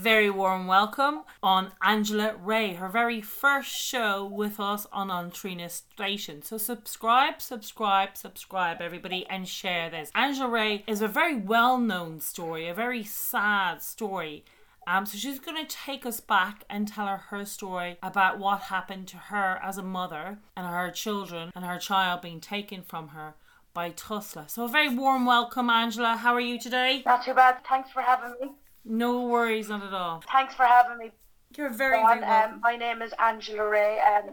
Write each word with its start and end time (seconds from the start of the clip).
very 0.00 0.30
warm 0.30 0.66
welcome 0.66 1.24
on 1.42 1.72
Angela 1.82 2.34
Ray, 2.34 2.72
her 2.72 2.88
very 2.88 3.20
first 3.20 3.68
show 3.70 4.24
with 4.24 4.58
us 4.58 4.86
on 4.94 5.10
On 5.10 5.30
Trina 5.30 5.68
Station. 5.68 6.40
So 6.40 6.56
subscribe, 6.56 7.42
subscribe, 7.42 8.16
subscribe, 8.16 8.80
everybody, 8.80 9.26
and 9.28 9.46
share 9.46 9.90
this. 9.90 10.10
Angela 10.14 10.48
Ray 10.48 10.84
is 10.86 11.02
a 11.02 11.08
very 11.08 11.36
well 11.36 11.76
known 11.76 12.20
story, 12.20 12.66
a 12.66 12.72
very 12.72 13.04
sad 13.04 13.82
story. 13.82 14.42
Um, 14.86 15.04
so 15.04 15.18
she's 15.18 15.38
going 15.38 15.62
to 15.62 15.76
take 15.76 16.06
us 16.06 16.18
back 16.18 16.64
and 16.70 16.88
tell 16.88 17.06
her 17.06 17.18
her 17.28 17.44
story 17.44 17.98
about 18.02 18.38
what 18.38 18.62
happened 18.62 19.06
to 19.08 19.18
her 19.18 19.60
as 19.62 19.76
a 19.76 19.82
mother 19.82 20.38
and 20.56 20.66
her 20.66 20.90
children 20.90 21.52
and 21.54 21.66
her 21.66 21.78
child 21.78 22.22
being 22.22 22.40
taken 22.40 22.82
from 22.82 23.08
her 23.08 23.34
by 23.74 23.90
TUSLA. 23.90 24.48
So 24.48 24.64
a 24.64 24.68
very 24.68 24.88
warm 24.88 25.26
welcome, 25.26 25.68
Angela. 25.68 26.16
How 26.16 26.32
are 26.32 26.40
you 26.40 26.58
today? 26.58 27.02
Not 27.04 27.22
too 27.22 27.34
bad. 27.34 27.58
Thanks 27.68 27.90
for 27.90 28.00
having 28.00 28.34
me. 28.40 28.52
No 28.84 29.26
worries, 29.26 29.68
not 29.68 29.82
at 29.82 29.92
all. 29.92 30.22
Thanks 30.32 30.54
for 30.54 30.64
having 30.64 30.98
me. 30.98 31.10
You're 31.56 31.70
very, 31.70 31.98
on. 31.98 32.20
very 32.20 32.20
welcome. 32.20 32.54
Um, 32.54 32.60
my 32.60 32.76
name 32.76 33.02
is 33.02 33.12
Angela 33.18 33.68
Ray, 33.68 33.98
and 34.02 34.30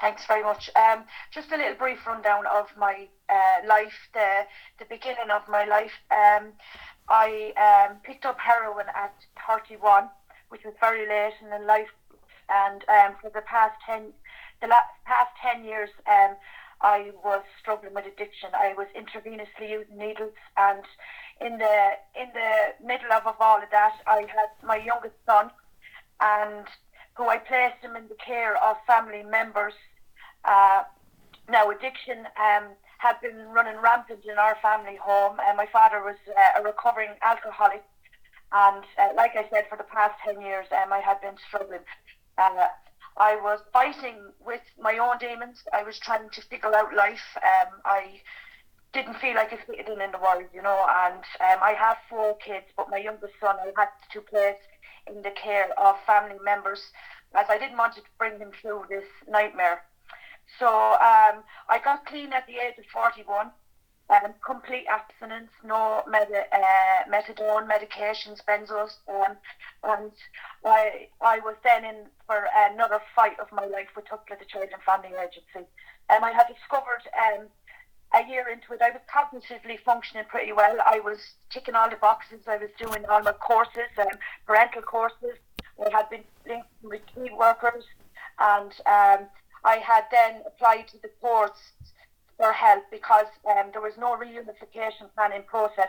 thanks 0.00 0.24
very 0.26 0.42
much. 0.42 0.70
Um, 0.76 1.04
just 1.32 1.52
a 1.52 1.56
little 1.56 1.74
brief 1.74 2.06
rundown 2.06 2.44
of 2.46 2.68
my 2.78 3.08
uh, 3.28 3.66
life, 3.66 4.08
the 4.14 4.46
the 4.78 4.84
beginning 4.86 5.30
of 5.30 5.42
my 5.48 5.64
life. 5.64 5.92
Um, 6.10 6.52
I 7.08 7.52
um, 7.90 7.96
picked 8.04 8.24
up 8.24 8.38
heroin 8.38 8.86
at 8.94 9.14
31, 9.46 10.08
which 10.48 10.62
was 10.64 10.74
very 10.80 11.08
late 11.08 11.34
in 11.40 11.66
life, 11.66 11.88
and 12.48 12.84
um, 12.88 13.16
for 13.20 13.30
the 13.30 13.42
past 13.42 13.74
10, 13.86 14.12
the 14.60 14.68
last 14.68 14.88
past 15.04 15.30
10 15.42 15.64
years, 15.64 15.90
um, 16.06 16.36
I 16.80 17.10
was 17.24 17.42
struggling 17.60 17.94
with 17.94 18.06
addiction. 18.06 18.50
I 18.54 18.74
was 18.76 18.88
intravenously 18.96 19.70
using 19.70 19.96
needles 19.96 20.34
and 20.56 20.82
in 21.44 21.58
the 21.58 21.76
in 22.14 22.28
the 22.34 22.86
middle 22.86 23.12
of, 23.12 23.26
of 23.26 23.36
all 23.40 23.62
of 23.62 23.70
that, 23.70 23.94
I 24.06 24.20
had 24.20 24.50
my 24.62 24.76
youngest 24.76 25.16
son, 25.26 25.50
and 26.20 26.66
who 27.14 27.28
I 27.28 27.38
placed 27.38 27.82
him 27.82 27.96
in 27.96 28.08
the 28.08 28.16
care 28.24 28.56
of 28.62 28.76
family 28.86 29.22
members. 29.22 29.74
Uh, 30.44 30.82
now, 31.48 31.70
addiction 31.70 32.26
um, 32.40 32.64
had 32.98 33.20
been 33.20 33.48
running 33.48 33.76
rampant 33.80 34.24
in 34.24 34.38
our 34.38 34.56
family 34.62 34.96
home, 34.96 35.38
and 35.46 35.56
my 35.56 35.66
father 35.66 36.02
was 36.02 36.16
uh, 36.28 36.60
a 36.60 36.62
recovering 36.62 37.10
alcoholic. 37.22 37.82
And 38.52 38.84
uh, 38.98 39.08
like 39.16 39.32
I 39.34 39.48
said, 39.50 39.66
for 39.68 39.76
the 39.76 39.84
past 39.84 40.14
10 40.24 40.40
years, 40.40 40.66
um, 40.72 40.92
I 40.92 41.00
had 41.00 41.20
been 41.20 41.36
struggling. 41.48 41.80
Uh, 42.38 42.68
I 43.16 43.36
was 43.36 43.60
fighting 43.72 44.16
with 44.44 44.60
my 44.80 44.98
own 44.98 45.18
demons. 45.18 45.62
I 45.72 45.82
was 45.82 45.98
trying 45.98 46.30
to 46.30 46.40
figure 46.42 46.74
out 46.74 46.94
life. 46.94 47.36
Um, 47.36 47.80
I 47.84 48.20
didn't 48.92 49.18
feel 49.20 49.34
like 49.34 49.52
I 49.52 49.56
fitted 49.56 49.88
in 49.88 50.00
in 50.00 50.12
the 50.12 50.18
world, 50.18 50.44
you 50.52 50.62
know. 50.62 50.86
And 50.88 51.24
um, 51.40 51.62
I 51.62 51.74
have 51.78 51.96
four 52.08 52.36
kids, 52.36 52.66
but 52.76 52.90
my 52.90 52.98
youngest 52.98 53.34
son 53.40 53.56
I 53.60 53.72
had 53.76 53.88
to 54.12 54.20
place 54.20 54.60
in 55.06 55.22
the 55.22 55.30
care 55.30 55.70
of 55.78 55.96
family 56.06 56.38
members 56.44 56.80
as 57.34 57.46
I 57.48 57.58
didn't 57.58 57.78
want 57.78 57.94
to 57.94 58.02
bring 58.18 58.38
him 58.38 58.50
through 58.60 58.84
this 58.88 59.04
nightmare. 59.28 59.82
So 60.58 60.66
um, 60.68 61.44
I 61.68 61.80
got 61.82 62.06
clean 62.06 62.32
at 62.32 62.46
the 62.46 62.54
age 62.54 62.78
of 62.78 62.84
41. 62.92 63.50
Um, 64.10 64.34
complete 64.44 64.84
abstinence, 64.90 65.50
no 65.64 66.02
med- 66.06 66.28
uh, 66.52 67.08
methadone, 67.08 67.66
medications, 67.66 68.44
benzos, 68.46 68.98
um, 69.08 69.36
and 69.84 70.12
I 70.66 71.08
I 71.22 71.38
was 71.38 71.54
then 71.64 71.84
in 71.86 72.06
for 72.26 72.46
another 72.54 73.00
fight 73.16 73.38
of 73.40 73.50
my 73.52 73.64
life 73.64 73.88
with 73.96 74.04
TUSLA, 74.06 74.38
the 74.38 74.44
Child 74.44 74.68
and 74.74 74.82
Family 74.82 75.16
Agency. 75.16 75.66
Um, 76.10 76.24
I 76.24 76.32
had 76.32 76.46
discovered 76.48 77.08
um, 77.16 77.46
a 78.14 78.28
year 78.28 78.46
into 78.48 78.72
it, 78.74 78.82
I 78.82 78.90
was 78.90 79.00
cognitively 79.08 79.80
functioning 79.80 80.24
pretty 80.28 80.52
well. 80.52 80.76
I 80.84 81.00
was 81.00 81.18
ticking 81.50 81.74
all 81.74 81.88
the 81.88 81.96
boxes. 81.96 82.40
I 82.46 82.58
was 82.58 82.70
doing 82.78 83.04
all 83.06 83.22
my 83.22 83.32
courses, 83.32 83.90
um, 83.98 84.18
parental 84.46 84.82
courses. 84.82 85.38
I 85.84 85.90
had 85.90 86.10
been 86.10 86.24
linked 86.46 86.68
with 86.82 87.00
key 87.14 87.30
workers, 87.36 87.84
and 88.38 88.72
um, 88.86 89.26
I 89.64 89.76
had 89.76 90.04
then 90.10 90.42
applied 90.46 90.88
to 90.88 90.98
the 91.00 91.10
courts 91.20 91.72
for 92.36 92.52
help 92.52 92.84
because 92.90 93.26
um, 93.48 93.70
there 93.72 93.80
was 93.80 93.94
no 93.98 94.16
reunification 94.16 95.12
plan 95.14 95.32
in 95.32 95.42
process. 95.44 95.88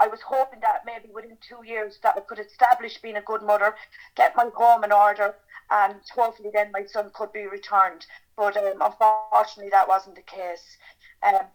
I 0.00 0.06
was 0.06 0.20
hoping 0.20 0.60
that 0.60 0.84
maybe 0.86 1.12
within 1.12 1.36
two 1.46 1.66
years 1.66 1.98
that 2.02 2.14
I 2.16 2.20
could 2.20 2.38
establish 2.38 2.98
being 2.98 3.16
a 3.16 3.22
good 3.22 3.42
mother, 3.42 3.74
get 4.16 4.36
my 4.36 4.48
home 4.54 4.84
in 4.84 4.92
order, 4.92 5.34
and 5.70 5.96
hopefully 6.14 6.50
then 6.52 6.70
my 6.72 6.84
son 6.86 7.10
could 7.12 7.32
be 7.32 7.46
returned. 7.46 8.06
But 8.36 8.56
um, 8.56 8.80
unfortunately, 8.80 9.70
that 9.70 9.88
wasn't 9.88 10.16
the 10.16 10.22
case. 10.22 10.78
Um, 11.22 11.46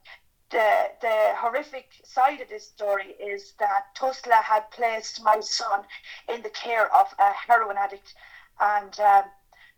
the, 0.49 0.91
the 1.01 1.33
horrific 1.35 1.89
side 2.03 2.39
of 2.41 2.49
this 2.49 2.67
story 2.67 3.15
is 3.19 3.53
that 3.59 3.95
TUSLA 3.95 4.43
had 4.43 4.69
placed 4.71 5.23
my 5.23 5.39
son 5.39 5.83
in 6.29 6.43
the 6.43 6.49
care 6.49 6.93
of 6.93 7.07
a 7.17 7.31
heroin 7.31 7.77
addict, 7.77 8.13
and 8.59 8.99
um, 8.99 9.23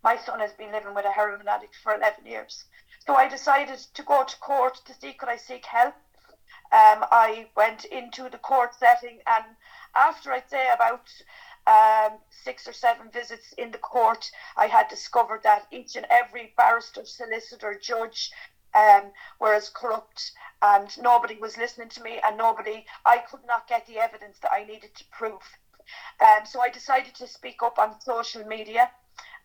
my 0.02 0.16
son 0.18 0.40
has 0.40 0.52
been 0.52 0.72
living 0.72 0.94
with 0.94 1.06
a 1.06 1.10
heroin 1.10 1.48
addict 1.48 1.76
for 1.82 1.94
11 1.94 2.26
years. 2.26 2.64
So 3.06 3.14
I 3.14 3.28
decided 3.28 3.78
to 3.94 4.02
go 4.02 4.24
to 4.24 4.36
court 4.38 4.80
to 4.84 4.94
see 4.94 5.12
could 5.14 5.28
I 5.28 5.36
seek 5.36 5.64
help. 5.64 5.94
Um, 6.72 7.06
I 7.10 7.46
went 7.56 7.84
into 7.84 8.28
the 8.28 8.38
court 8.38 8.74
setting, 8.74 9.20
and 9.26 9.44
after 9.94 10.32
I'd 10.32 10.50
say 10.50 10.68
about 10.74 11.08
um, 11.66 12.18
six 12.30 12.68
or 12.68 12.72
seven 12.72 13.10
visits 13.10 13.52
in 13.56 13.70
the 13.70 13.78
court, 13.78 14.30
I 14.56 14.66
had 14.66 14.88
discovered 14.88 15.42
that 15.44 15.66
each 15.70 15.96
and 15.96 16.06
every 16.10 16.52
barrister, 16.56 17.04
solicitor, 17.04 17.78
judge, 17.80 18.30
um, 18.76 19.10
were 19.40 19.54
as 19.54 19.68
corrupt 19.68 20.32
and 20.62 20.88
nobody 20.98 21.36
was 21.36 21.56
listening 21.56 21.88
to 21.90 22.02
me 22.02 22.20
and 22.24 22.36
nobody, 22.36 22.84
I 23.04 23.18
could 23.18 23.44
not 23.46 23.68
get 23.68 23.86
the 23.86 23.98
evidence 23.98 24.38
that 24.40 24.52
I 24.52 24.64
needed 24.64 24.94
to 24.94 25.04
prove. 25.10 25.42
Um, 26.20 26.44
so 26.44 26.60
I 26.60 26.68
decided 26.68 27.14
to 27.16 27.26
speak 27.26 27.62
up 27.62 27.78
on 27.78 28.00
social 28.00 28.44
media. 28.44 28.90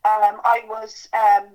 Um, 0.04 0.42
I 0.44 0.64
was 0.68 1.08
um, 1.14 1.50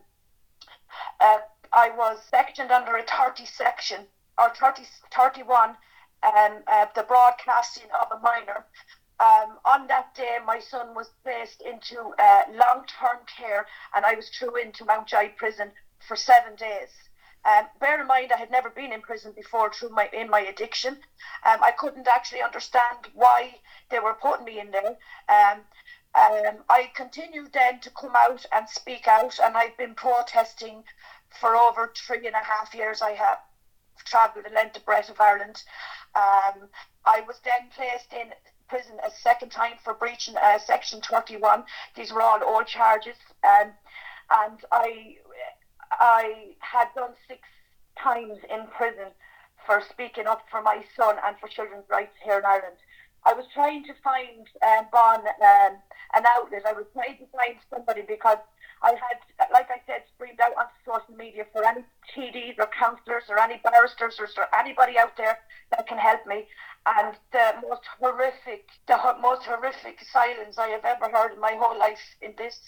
uh, 1.21 1.39
I 1.73 1.91
was 1.91 2.19
sectioned 2.31 2.71
under 2.71 2.97
a 2.97 3.03
30 3.03 3.45
section 3.45 4.07
or 4.39 4.51
30, 4.55 4.83
31, 5.13 5.71
um, 5.71 5.77
uh, 6.67 6.87
the 6.95 7.03
broadcasting 7.03 7.89
of 8.01 8.19
a 8.19 8.21
minor. 8.21 8.65
Um, 9.19 9.59
on 9.65 9.87
that 9.89 10.15
day, 10.15 10.39
my 10.45 10.61
son 10.61 10.95
was 10.95 11.09
placed 11.25 11.63
into 11.63 12.13
uh, 12.19 12.43
long-term 12.53 13.21
care, 13.27 13.67
and 13.95 14.05
I 14.05 14.15
was 14.15 14.29
through 14.29 14.57
into 14.57 14.85
Mountjoy 14.85 15.31
Prison 15.37 15.73
for 16.07 16.17
seven 16.17 16.55
days. 16.55 16.91
Um, 17.47 17.67
bear 17.79 18.01
in 18.01 18.09
mind, 18.09 18.33
I 18.33 18.39
had 18.39 18.51
never 18.51 18.71
been 18.71 18.93
in 18.93 19.03
prison 19.03 19.33
before 19.33 19.73
through 19.73 19.91
my 19.91 20.09
in 20.13 20.29
my 20.29 20.41
addiction. 20.41 20.95
Um, 21.45 21.63
I 21.63 21.71
couldn't 21.71 22.09
actually 22.09 22.43
understand 22.43 23.07
why 23.15 23.61
they 23.89 24.01
were 24.01 24.15
putting 24.15 24.45
me 24.45 24.59
in 24.59 24.73
there. 24.73 24.97
Um, 25.29 25.61
um, 26.15 26.65
I 26.69 26.91
continued 26.95 27.53
then 27.53 27.81
to 27.81 27.91
come 27.91 28.17
out 28.17 28.45
and 28.53 28.69
speak 28.69 29.07
out, 29.07 29.39
and 29.43 29.57
I've 29.57 29.77
been 29.77 29.95
protesting 29.95 30.83
for 31.41 31.55
over 31.55 31.93
three 31.95 32.27
and 32.27 32.35
a 32.35 32.45
half 32.45 32.75
years. 32.75 33.03
I 33.03 33.13
have 33.13 33.39
travelled 34.05 34.47
the 34.47 34.51
length 34.51 34.77
and 34.77 34.85
breadth 34.85 35.11
of 35.11 35.21
Ireland. 35.21 35.63
Um, 36.15 36.69
I 37.05 37.21
was 37.21 37.39
then 37.45 37.69
placed 37.77 38.13
in 38.13 38.33
prison 38.69 38.99
a 39.07 39.11
second 39.11 39.51
time 39.51 39.75
for 39.85 39.95
breaching 39.95 40.35
uh, 40.37 40.59
Section 40.59 41.01
21. 41.01 41.65
These 41.95 42.13
were 42.13 42.23
all 42.23 42.43
old 42.43 42.67
charges, 42.67 43.17
um, 43.45 43.73
and 44.31 44.65
I 44.73 45.17
I 45.93 46.55
had 46.61 46.89
done 46.95 47.13
six 47.29 47.41
times 47.99 48.39
in 48.51 48.67
prison 48.77 49.13
for 49.67 49.83
speaking 49.91 50.27
up 50.27 50.45
for 50.51 50.63
my 50.63 50.85
son 50.97 51.17
and 51.27 51.37
for 51.41 51.49
children's 51.49 51.89
rights 51.91 52.15
here 52.23 52.39
in 52.39 52.45
Ireland. 52.45 52.77
I 53.25 53.33
was 53.33 53.47
trying 53.53 53.83
to 53.85 53.95
find 54.05 54.47
um, 54.63 54.87
Bon 54.93 55.19
um, 55.19 55.75
an 56.15 56.25
outlet. 56.37 56.63
I 56.65 56.73
was 56.73 56.87
trying 56.93 57.19
to 57.19 57.27
find 57.35 57.57
somebody 57.69 58.03
because 58.07 58.39
I 58.83 58.91
had, 58.91 59.51
like 59.53 59.69
I 59.71 59.81
said, 59.87 60.03
screamed 60.15 60.39
out 60.41 60.55
on 60.57 60.67
social 60.87 61.17
media 61.17 61.45
for 61.53 61.65
any 61.65 61.83
TDs 62.15 62.55
or 62.59 62.69
counsellors 62.69 63.25
or 63.29 63.41
any 63.41 63.61
barristers 63.65 64.21
or, 64.21 64.29
or 64.39 64.47
anybody 64.55 64.99
out 64.99 65.17
there 65.17 65.39
that 65.71 65.89
can 65.89 65.99
help 65.99 66.25
me. 66.27 66.47
And 66.87 67.17
the 67.33 67.67
most 67.67 67.83
horrific, 67.99 68.69
the 68.87 68.97
most 69.21 69.43
horrific 69.43 69.99
silence 70.13 70.57
I 70.57 70.69
have 70.69 70.85
ever 70.85 71.11
heard 71.11 71.33
in 71.33 71.41
my 71.41 71.59
whole 71.59 71.77
life 71.77 71.99
in 72.23 72.35
this 72.39 72.61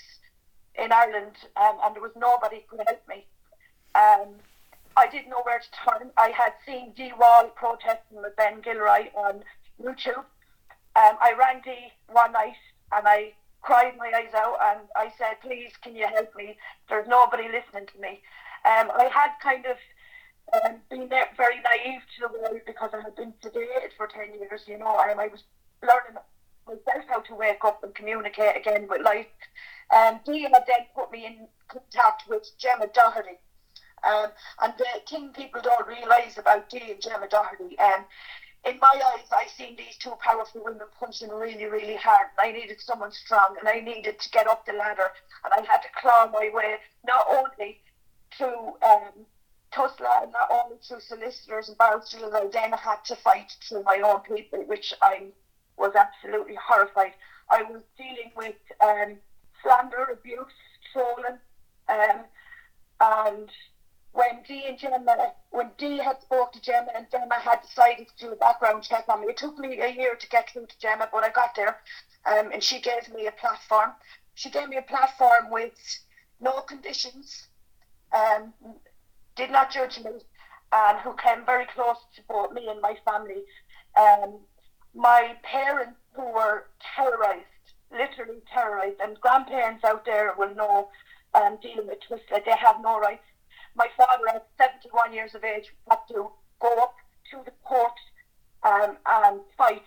in 0.78 0.92
Ireland, 0.92 1.36
um, 1.56 1.78
and 1.82 1.94
there 1.94 2.02
was 2.02 2.12
nobody 2.16 2.64
who 2.68 2.76
could 2.76 2.86
help 2.86 3.02
me. 3.08 3.26
Um, 3.94 4.34
I 4.96 5.06
didn't 5.08 5.30
know 5.30 5.42
where 5.42 5.60
to 5.60 5.70
turn. 5.84 6.10
I 6.16 6.30
had 6.30 6.52
seen 6.66 6.92
Dee 6.96 7.12
Wall 7.18 7.50
protesting 7.54 8.22
with 8.22 8.36
Ben 8.36 8.60
Gilroy 8.60 9.10
on 9.14 9.44
YouTube. 9.82 10.24
Um, 10.96 11.14
I 11.20 11.34
rang 11.38 11.60
D 11.64 11.92
one 12.08 12.32
night 12.32 12.58
and 12.92 13.06
I 13.06 13.34
cried 13.62 13.96
my 13.96 14.10
eyes 14.14 14.34
out 14.34 14.58
and 14.62 14.88
I 14.96 15.12
said, 15.16 15.40
please, 15.40 15.72
can 15.82 15.94
you 15.94 16.06
help 16.06 16.34
me? 16.34 16.56
There's 16.88 17.06
nobody 17.06 17.44
listening 17.44 17.86
to 17.86 18.00
me. 18.00 18.22
Um, 18.64 18.90
I 18.90 19.08
had 19.12 19.30
kind 19.42 19.66
of 19.66 19.76
um, 20.64 20.76
been 20.90 21.08
very 21.08 21.60
naive 21.62 22.02
to 22.16 22.26
the 22.26 22.38
world 22.38 22.60
because 22.66 22.90
I 22.92 23.00
had 23.00 23.14
been 23.14 23.34
sedated 23.42 23.94
for 23.96 24.06
10 24.06 24.34
years, 24.40 24.62
you 24.66 24.78
know, 24.78 24.98
and 25.08 25.20
I 25.20 25.28
was 25.28 25.44
learning 25.82 26.18
myself 26.68 27.04
how 27.08 27.20
to 27.20 27.34
wake 27.34 27.64
up 27.64 27.82
and 27.82 27.94
communicate 27.94 28.56
again 28.56 28.86
with 28.88 29.02
life. 29.02 29.26
Um, 29.94 30.20
Dee 30.24 30.42
had 30.42 30.52
then 30.66 30.86
put 30.94 31.10
me 31.10 31.26
in 31.26 31.48
contact 31.68 32.28
with 32.28 32.50
Gemma 32.58 32.86
Doherty. 32.92 33.38
Um, 34.04 34.30
and 34.62 34.74
the 34.78 34.86
thing 35.08 35.30
people 35.30 35.60
don't 35.60 35.86
realise 35.86 36.38
about 36.38 36.70
Dee 36.70 36.92
and 36.92 37.02
Gemma 37.02 37.28
Doherty, 37.28 37.78
um, 37.78 38.04
in 38.64 38.78
my 38.80 39.00
eyes, 39.14 39.26
I 39.32 39.46
seen 39.56 39.76
these 39.76 39.96
two 39.98 40.12
powerful 40.20 40.62
women 40.64 40.86
punching 40.98 41.30
really, 41.30 41.66
really 41.66 41.96
hard. 41.96 42.28
And 42.38 42.48
I 42.48 42.58
needed 42.58 42.80
someone 42.80 43.12
strong, 43.12 43.56
and 43.58 43.68
I 43.68 43.80
needed 43.80 44.18
to 44.20 44.30
get 44.30 44.48
up 44.48 44.66
the 44.66 44.72
ladder, 44.72 45.10
and 45.44 45.52
I 45.54 45.70
had 45.70 45.80
to 45.82 45.88
claw 46.00 46.28
my 46.32 46.50
way 46.52 46.76
not 47.06 47.24
only 47.30 47.80
through 48.36 48.76
um, 48.82 49.26
TUSLA 49.72 50.24
and 50.24 50.32
not 50.32 50.50
only 50.50 50.76
through 50.86 51.00
solicitors 51.00 51.68
and 51.68 51.78
barristers, 51.78 52.32
I 52.34 52.48
then 52.52 52.72
had 52.72 53.04
to 53.06 53.16
fight 53.16 53.52
through 53.62 53.84
my 53.84 54.00
own 54.04 54.20
people, 54.20 54.64
which 54.66 54.92
I 55.00 55.28
was 55.78 55.94
absolutely 55.94 56.56
horrified. 56.56 57.12
I 57.50 57.62
was 57.62 57.82
dealing 57.96 58.32
with 58.36 58.56
um, 58.84 59.16
slander, 59.62 60.08
abuse, 60.12 60.46
trolling, 60.92 61.38
um, 61.88 62.24
and 63.00 63.50
when 64.12 64.42
Dee 64.46 64.64
and 64.66 64.78
Gemma, 64.78 65.32
when 65.50 65.70
Dee 65.78 65.98
had 65.98 66.20
spoke 66.20 66.52
to 66.52 66.60
Gemma 66.60 66.88
and 66.94 67.06
Gemma 67.10 67.38
had 67.38 67.62
decided 67.62 68.08
to 68.08 68.26
do 68.26 68.32
a 68.32 68.36
background 68.36 68.82
check 68.82 69.04
on 69.08 69.20
me, 69.20 69.28
it 69.28 69.36
took 69.36 69.58
me 69.58 69.80
a 69.80 69.88
year 69.88 70.16
to 70.16 70.28
get 70.28 70.50
through 70.50 70.66
to 70.66 70.78
Gemma, 70.80 71.08
but 71.12 71.24
I 71.24 71.30
got 71.30 71.54
there, 71.54 71.78
um, 72.26 72.50
and 72.52 72.62
she 72.62 72.80
gave 72.80 73.08
me 73.14 73.26
a 73.26 73.32
platform. 73.32 73.92
She 74.34 74.50
gave 74.50 74.68
me 74.68 74.76
a 74.76 74.82
platform 74.82 75.50
with 75.50 75.74
no 76.40 76.60
conditions, 76.60 77.48
um, 78.12 78.52
did 79.36 79.50
not 79.50 79.70
judge 79.70 79.98
me, 79.98 80.10
and 80.72 80.98
who 80.98 81.14
came 81.14 81.44
very 81.46 81.66
close 81.66 81.98
to 82.16 82.22
both 82.28 82.52
me 82.52 82.68
and 82.68 82.80
my 82.80 82.96
family. 83.04 83.42
Um, 83.96 84.40
my 84.94 85.36
parents, 85.42 85.98
who 86.12 86.24
were 86.32 86.66
terrorized, 86.96 87.44
literally 87.92 88.40
terrorized, 88.52 88.96
and 89.00 89.20
grandparents 89.20 89.84
out 89.84 90.04
there 90.04 90.34
will 90.36 90.54
know 90.54 90.88
um, 91.34 91.58
dealing 91.62 91.86
with 91.86 91.98
TUSLA, 92.08 92.44
they 92.44 92.56
have 92.56 92.76
no 92.82 92.98
rights 92.98 93.22
my 93.78 93.86
father 93.96 94.28
at 94.28 94.46
71 94.58 95.12
years 95.12 95.34
of 95.34 95.44
age 95.44 95.72
had 95.88 96.00
to 96.08 96.30
go 96.60 96.78
up 96.78 96.96
to 97.30 97.38
the 97.44 97.52
court 97.62 97.92
um, 98.64 98.96
and 99.06 99.40
fight 99.56 99.86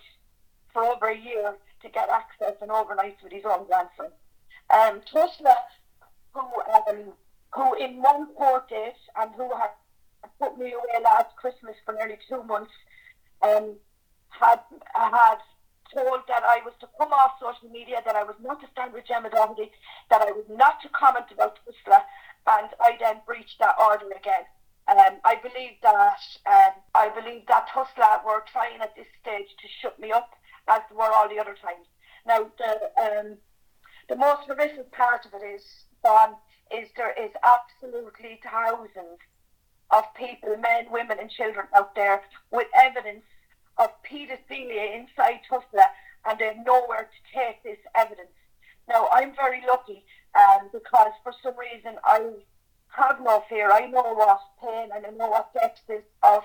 for 0.71 0.83
over 0.83 1.09
a 1.09 1.18
year 1.18 1.56
to 1.81 1.89
get 1.89 2.09
access 2.09 2.56
and 2.62 2.71
overnight 2.71 3.18
with 3.21 3.33
his 3.33 3.44
own 3.45 3.68
grandson. 3.68 4.07
Um, 4.69 5.01
TUSLA, 5.12 5.56
who, 6.33 6.39
um, 6.39 7.13
who 7.54 7.74
in 7.75 8.01
one 8.01 8.27
court 8.27 8.69
date 8.69 8.94
and 9.19 9.31
who 9.36 9.50
had 9.50 9.71
put 10.39 10.57
me 10.57 10.71
away 10.71 11.04
last 11.04 11.36
Christmas 11.36 11.75
for 11.83 11.94
nearly 11.94 12.18
two 12.30 12.44
months, 12.44 12.71
um, 13.42 13.75
had 14.31 14.60
had 14.94 15.39
told 15.94 16.22
that 16.28 16.44
I 16.44 16.62
was 16.63 16.74
to 16.80 16.88
come 16.98 17.12
off 17.12 17.39
social 17.39 17.69
media, 17.69 18.01
that 18.06 18.16
I 18.16 18.24
was 18.24 18.36
not 18.42 18.62
to 18.62 18.68
stand 18.72 18.94
with 18.94 19.06
Gemma 19.06 19.30
Doherty, 19.30 19.72
that 20.10 20.22
I 20.22 20.31
was 20.31 20.45
not 20.50 20.81
to 20.81 20.89
comment 20.89 21.25
about 21.31 21.60
TUSLA, 21.66 22.01
and 22.48 22.69
I 22.80 22.98
then 23.00 23.22
breached 23.25 23.60
that 23.60 23.75
order 23.80 24.07
again. 24.16 24.48
Um, 24.88 25.19
I 25.24 25.36
believe 25.36 25.78
that 25.83 26.19
um, 26.48 26.74
I 26.95 27.10
believe 27.10 27.45
that 27.48 27.68
TUSLA 27.69 28.25
were 28.25 28.44
trying 28.51 28.81
at 28.81 28.95
this 28.95 29.07
stage 29.22 29.48
to 29.62 29.68
shut 29.81 30.00
me 30.00 30.12
up, 30.12 30.31
as 30.68 30.81
were 30.92 31.12
all 31.12 31.30
the 31.30 31.39
other 31.39 31.56
times. 31.56 31.88
Now, 32.25 32.50
the 32.57 32.92
um, 33.01 33.38
the 34.10 34.16
most 34.16 34.48
horrific 34.48 34.92
part 34.92 35.25
of 35.25 35.33
it 35.33 35.45
is, 35.45 35.63
Don, 36.04 36.36
is 36.75 36.89
there 36.98 37.13
is 37.13 37.31
absolutely 37.44 38.39
thousands 38.44 39.19
of 39.92 40.04
people, 40.16 40.57
men, 40.57 40.88
women, 40.89 41.18
and 41.19 41.30
children 41.30 41.68
out 41.75 41.95
there 41.95 42.24
with 42.51 42.68
evidence 42.75 43.24
of 43.77 43.89
paedophilia 44.03 45.00
inside 45.00 45.41
TUSLA, 45.50 45.85
and 46.25 46.39
they 46.39 46.45
have 46.45 46.65
nowhere 46.65 47.09
to 47.09 47.39
take 47.39 47.63
this 47.63 47.79
evidence. 47.95 48.35
Now, 48.88 49.07
I'm 49.12 49.35
very 49.35 49.63
lucky 49.68 50.03
um, 50.35 50.69
because 50.71 51.12
for 51.23 51.33
some 51.44 51.53
reason 51.57 51.97
I 52.03 52.31
have 52.89 53.19
no 53.21 53.44
fear. 53.50 53.71
I 53.71 53.88
know 53.88 54.13
what 54.13 54.39
pain 54.62 54.89
and 54.94 55.06
I 55.06 55.09
know 55.12 55.29
what 55.29 55.53
depth 55.53 55.89
is 55.89 56.03
of 56.23 56.44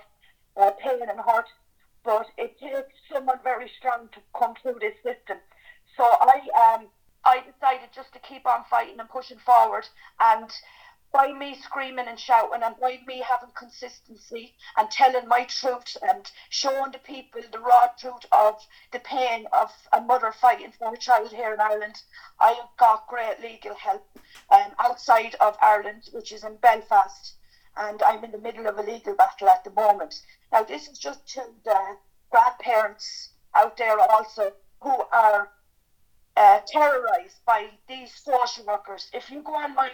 uh, 0.56 0.70
pain 0.82 1.00
and 1.02 1.20
hurt, 1.20 1.48
but 2.04 2.26
it 2.38 2.58
takes 2.60 2.94
someone 3.12 3.38
very 3.42 3.70
strong 3.78 4.08
to 4.12 4.20
come 4.38 4.54
through 4.62 4.78
this 4.80 4.94
system. 5.02 5.38
So 5.96 6.04
I 6.04 6.40
um 6.64 6.86
I 7.24 7.38
decided 7.38 7.90
just 7.94 8.12
to 8.12 8.20
keep 8.20 8.46
on 8.46 8.64
fighting 8.70 9.00
and 9.00 9.08
pushing 9.08 9.38
forward 9.38 9.88
and 10.20 10.48
by 11.12 11.32
me 11.32 11.54
screaming 11.54 12.08
and 12.08 12.18
shouting 12.18 12.62
and 12.62 12.74
by 12.80 12.98
me 13.06 13.22
having 13.26 13.54
consistency 13.54 14.54
and 14.76 14.90
telling 14.90 15.26
my 15.28 15.44
truth 15.44 15.96
and 16.02 16.30
showing 16.50 16.92
the 16.92 16.98
people 16.98 17.40
the 17.50 17.58
raw 17.58 17.88
truth 17.98 18.26
of 18.32 18.54
the 18.92 19.00
pain 19.00 19.46
of 19.52 19.70
a 19.92 20.00
mother 20.00 20.32
fighting 20.32 20.72
for 20.72 20.90
her 20.90 20.96
child 20.96 21.30
here 21.30 21.54
in 21.54 21.60
Ireland, 21.60 22.02
I 22.40 22.52
have 22.52 22.68
got 22.76 23.06
great 23.06 23.40
legal 23.40 23.74
help 23.74 24.06
um, 24.50 24.72
outside 24.78 25.34
of 25.40 25.56
Ireland, 25.62 26.08
which 26.12 26.32
is 26.32 26.44
in 26.44 26.56
Belfast, 26.56 27.34
and 27.76 28.02
I'm 28.02 28.24
in 28.24 28.32
the 28.32 28.38
middle 28.38 28.66
of 28.66 28.78
a 28.78 28.82
legal 28.82 29.14
battle 29.14 29.48
at 29.48 29.64
the 29.64 29.70
moment. 29.70 30.22
Now, 30.52 30.62
this 30.62 30.88
is 30.88 30.98
just 30.98 31.26
to 31.34 31.42
the 31.64 31.96
grandparents 32.30 33.30
out 33.54 33.76
there 33.76 33.98
also 33.98 34.52
who 34.80 35.02
are 35.12 35.50
uh, 36.36 36.60
terrorized 36.66 37.40
by 37.46 37.70
these 37.88 38.14
social 38.14 38.64
workers. 38.66 39.08
If 39.12 39.30
you 39.30 39.42
go 39.42 39.54
on 39.54 39.74
my 39.74 39.90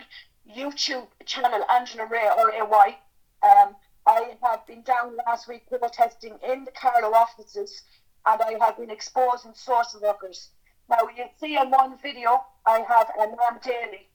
YouTube 0.48 1.08
channel, 1.24 1.64
Angela 1.70 2.06
Ray 2.06 2.28
or 2.36 2.52
AY. 2.52 2.98
Um, 3.42 3.76
I 4.06 4.36
have 4.42 4.66
been 4.66 4.82
down 4.82 5.16
last 5.26 5.48
week 5.48 5.68
protesting 5.68 6.38
in 6.46 6.64
the 6.64 6.72
Carlow 6.72 7.14
offices 7.14 7.82
and 8.26 8.40
I 8.40 8.56
have 8.64 8.76
been 8.76 8.90
exposing 8.90 9.54
social 9.54 10.00
workers. 10.00 10.50
Now, 10.88 11.08
you 11.16 11.24
see 11.40 11.56
in 11.56 11.70
one 11.70 11.98
video, 12.02 12.44
I 12.66 12.80
have 12.80 13.10
a 13.18 13.26
Norm 13.26 13.60
Daly. 13.62 14.08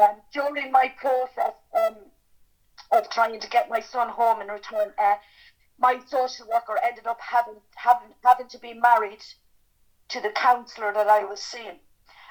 Um, 0.00 0.16
during 0.32 0.72
my 0.72 0.92
process 0.96 1.54
um, 1.76 1.96
of 2.90 3.08
trying 3.10 3.38
to 3.38 3.48
get 3.48 3.70
my 3.70 3.80
son 3.80 4.08
home 4.08 4.40
in 4.40 4.48
return, 4.48 4.92
uh, 4.98 5.14
my 5.78 6.00
social 6.06 6.46
worker 6.48 6.78
ended 6.84 7.06
up 7.06 7.20
having, 7.20 7.60
having, 7.76 8.08
having 8.24 8.48
to 8.48 8.58
be 8.58 8.74
married 8.74 9.22
to 10.08 10.20
the 10.20 10.30
counsellor 10.30 10.92
that 10.92 11.08
I 11.08 11.24
was 11.24 11.40
seeing. 11.40 11.78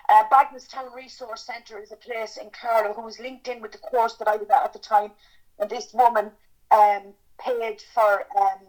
Uh, 0.09 0.23
Bagenalstown 0.29 0.93
Resource 0.93 1.45
Centre 1.45 1.79
is 1.79 1.91
a 1.91 1.95
place 1.95 2.37
in 2.37 2.49
Carlow 2.49 2.93
who 2.93 3.03
was 3.03 3.19
linked 3.19 3.47
in 3.47 3.61
with 3.61 3.71
the 3.71 3.77
course 3.77 4.15
that 4.15 4.27
I 4.27 4.35
was 4.35 4.49
at 4.49 4.63
at 4.63 4.73
the 4.73 4.79
time, 4.79 5.11
and 5.59 5.69
this 5.69 5.93
woman 5.93 6.31
um, 6.71 7.13
paid 7.39 7.81
for 7.93 8.25
um, 8.37 8.67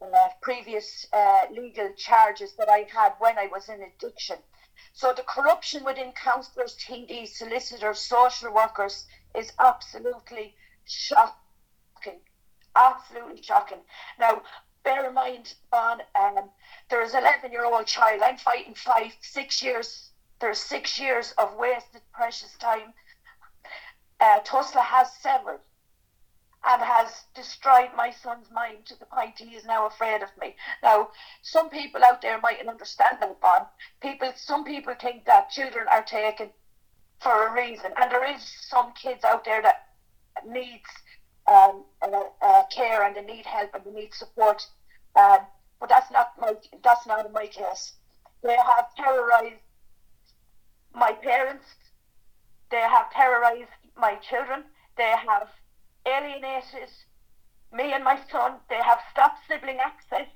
uh, 0.00 0.28
previous 0.40 1.06
uh, 1.12 1.40
legal 1.50 1.92
charges 1.96 2.54
that 2.56 2.68
I 2.68 2.86
had 2.90 3.12
when 3.18 3.38
I 3.38 3.48
was 3.48 3.68
in 3.68 3.82
addiction. 3.82 4.38
So 4.92 5.12
the 5.12 5.22
corruption 5.22 5.84
within 5.84 6.12
counsellors, 6.12 6.76
TDs, 6.76 7.28
solicitors, 7.28 8.00
social 8.00 8.52
workers 8.52 9.06
is 9.36 9.52
absolutely 9.58 10.54
shocking. 10.86 12.20
Absolutely 12.74 13.42
shocking. 13.42 13.80
Now, 14.18 14.42
bear 14.84 15.06
in 15.06 15.14
mind, 15.14 15.54
on 15.72 16.00
um, 16.14 16.50
there 16.88 17.02
is 17.02 17.12
an 17.12 17.20
11 17.20 17.52
year 17.52 17.64
old 17.64 17.86
child. 17.86 18.22
I'm 18.22 18.38
fighting 18.38 18.74
five, 18.74 19.12
six 19.20 19.62
years 19.62 20.07
there's 20.40 20.58
six 20.58 20.98
years 20.98 21.32
of 21.38 21.56
wasted 21.56 22.02
precious 22.12 22.56
time. 22.58 22.94
Uh, 24.20 24.40
TUSLA 24.40 24.82
has 24.82 25.12
severed 25.20 25.60
and 26.66 26.82
has 26.82 27.24
destroyed 27.34 27.90
my 27.96 28.10
son's 28.10 28.50
mind 28.50 28.84
to 28.86 28.98
the 28.98 29.06
point 29.06 29.38
he 29.38 29.54
is 29.56 29.64
now 29.64 29.86
afraid 29.86 30.22
of 30.22 30.28
me. 30.40 30.56
Now, 30.82 31.10
some 31.42 31.70
people 31.70 32.00
out 32.04 32.20
there 32.20 32.40
mightn't 32.40 32.68
understand 32.68 33.18
that, 33.20 33.40
Bon. 33.40 33.66
People, 34.00 34.32
some 34.36 34.64
people 34.64 34.94
think 35.00 35.24
that 35.26 35.50
children 35.50 35.86
are 35.90 36.02
taken 36.02 36.50
for 37.20 37.48
a 37.48 37.52
reason, 37.52 37.92
and 38.00 38.10
there 38.10 38.24
is 38.34 38.42
some 38.68 38.92
kids 38.92 39.24
out 39.24 39.44
there 39.44 39.62
that 39.62 39.86
needs 40.46 40.88
um, 41.48 41.84
uh, 42.02 42.22
uh, 42.42 42.62
care 42.66 43.04
and 43.04 43.16
they 43.16 43.22
need 43.22 43.46
help 43.46 43.74
and 43.74 43.84
they 43.84 44.00
need 44.00 44.14
support. 44.14 44.66
Um, 45.16 45.38
but 45.80 45.88
that's 45.88 46.10
not 46.10 46.32
my 46.38 46.54
that's 46.82 47.06
not 47.06 47.24
in 47.26 47.32
my 47.32 47.46
case. 47.46 47.92
They 48.42 48.56
have 48.56 48.94
terrorized 48.96 49.60
my 50.98 51.12
parents, 51.12 51.64
they 52.70 52.80
have 52.80 53.10
terrorized 53.12 53.70
my 53.96 54.14
children, 54.16 54.64
they 54.96 55.14
have 55.26 55.48
alienated 56.06 56.90
me 57.72 57.92
and 57.92 58.04
my 58.04 58.18
son, 58.30 58.54
they 58.68 58.82
have 58.82 58.98
stopped 59.12 59.40
sibling 59.48 59.78
access 59.78 60.28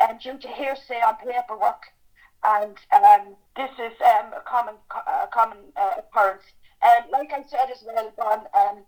um, 0.00 0.18
due 0.22 0.38
to 0.38 0.48
hearsay 0.48 1.00
on 1.06 1.16
paperwork. 1.16 1.82
And 2.42 2.76
um, 2.92 3.36
this 3.54 3.70
is 3.78 3.92
um, 4.00 4.32
a 4.32 4.42
common, 4.46 4.74
a 4.90 5.26
common 5.32 5.58
uh, 5.76 5.92
occurrence. 5.98 6.44
And 6.82 7.10
like 7.10 7.32
I 7.32 7.44
said 7.48 7.70
as 7.70 7.84
well, 7.86 8.10
Bon, 8.16 8.40
um, 8.54 8.84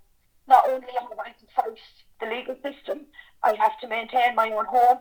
not 0.49 0.69
only 0.69 0.89
am 0.99 1.09
I 1.21 1.31
to 1.31 1.47
fight 1.55 1.79
the 2.21 2.27
legal 2.27 2.57
system, 2.63 3.07
I 3.43 3.55
have 3.55 3.79
to 3.81 3.89
maintain 3.89 4.35
my 4.35 4.51
own 4.51 4.65
home, 4.65 4.99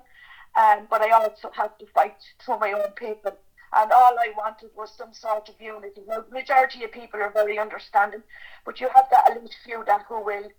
um, 0.59 0.87
but 0.89 1.01
I 1.01 1.11
also 1.11 1.49
have 1.53 1.77
to 1.77 1.85
fight 1.93 2.17
for 2.45 2.59
my 2.59 2.73
own 2.73 2.91
people 2.95 3.37
and 3.73 3.91
all 3.91 4.17
I 4.19 4.33
wanted 4.37 4.69
was 4.75 4.91
some 4.95 5.13
sort 5.13 5.49
of 5.49 5.59
unity. 5.59 6.01
Now, 6.07 6.21
the 6.21 6.33
majority 6.33 6.83
of 6.83 6.91
people 6.91 7.21
are 7.21 7.31
very 7.31 7.57
understanding, 7.57 8.23
but 8.65 8.79
you 8.81 8.89
have 8.95 9.07
that 9.11 9.31
elite 9.31 9.55
few 9.63 9.83
that 9.85 10.05
who 10.07 10.23
will 10.23 10.49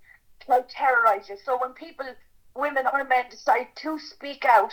try 0.44 0.62
terrorise 0.62 1.28
you. 1.28 1.36
So 1.44 1.58
when 1.58 1.72
people, 1.72 2.06
women 2.54 2.86
or 2.92 3.04
men, 3.04 3.26
decide 3.30 3.68
to 3.76 3.98
speak 3.98 4.44
out, 4.44 4.72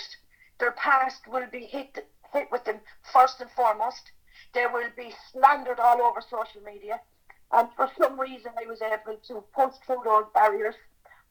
their 0.59 0.71
past 0.71 1.27
will 1.27 1.47
be 1.51 1.65
hit 1.65 2.05
hit 2.33 2.47
with 2.51 2.63
them 2.65 2.79
first 3.11 3.41
and 3.41 3.49
foremost. 3.51 4.11
They 4.53 4.65
will 4.67 4.89
be 4.95 5.13
slandered 5.31 5.79
all 5.79 6.01
over 6.01 6.21
social 6.21 6.61
media, 6.61 7.01
and 7.51 7.67
for 7.75 7.89
some 7.97 8.19
reason, 8.19 8.51
I 8.57 8.67
was 8.67 8.81
able 8.81 9.17
to 9.27 9.43
push 9.53 9.73
through 9.85 10.01
those 10.05 10.25
barriers. 10.33 10.75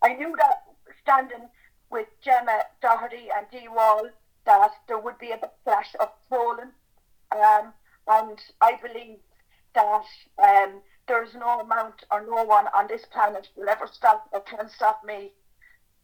I 0.03 0.15
knew 0.15 0.35
that 0.37 0.65
standing 1.03 1.49
with 1.91 2.09
Gemma 2.23 2.65
Doherty 2.83 3.29
and 3.35 3.47
Dee 3.51 3.69
Wall 3.69 4.09
that 4.45 4.73
there 4.87 4.99
would 4.99 5.19
be 5.19 5.31
a 5.31 5.39
backlash 5.39 5.95
of 6.01 6.09
trolling. 6.29 6.73
Um, 7.33 7.73
and 8.07 8.39
I 8.61 8.79
believe 8.83 9.19
that 9.75 10.05
um, 10.43 10.81
there's 11.07 11.35
no 11.35 11.61
amount 11.61 12.05
or 12.11 12.25
no 12.27 12.45
one 12.45 12.67
on 12.75 12.87
this 12.89 13.03
planet 13.13 13.49
will 13.57 13.69
ever 13.69 13.89
stop 13.91 14.29
or 14.33 14.41
can 14.41 14.69
stop 14.69 15.03
me 15.05 15.33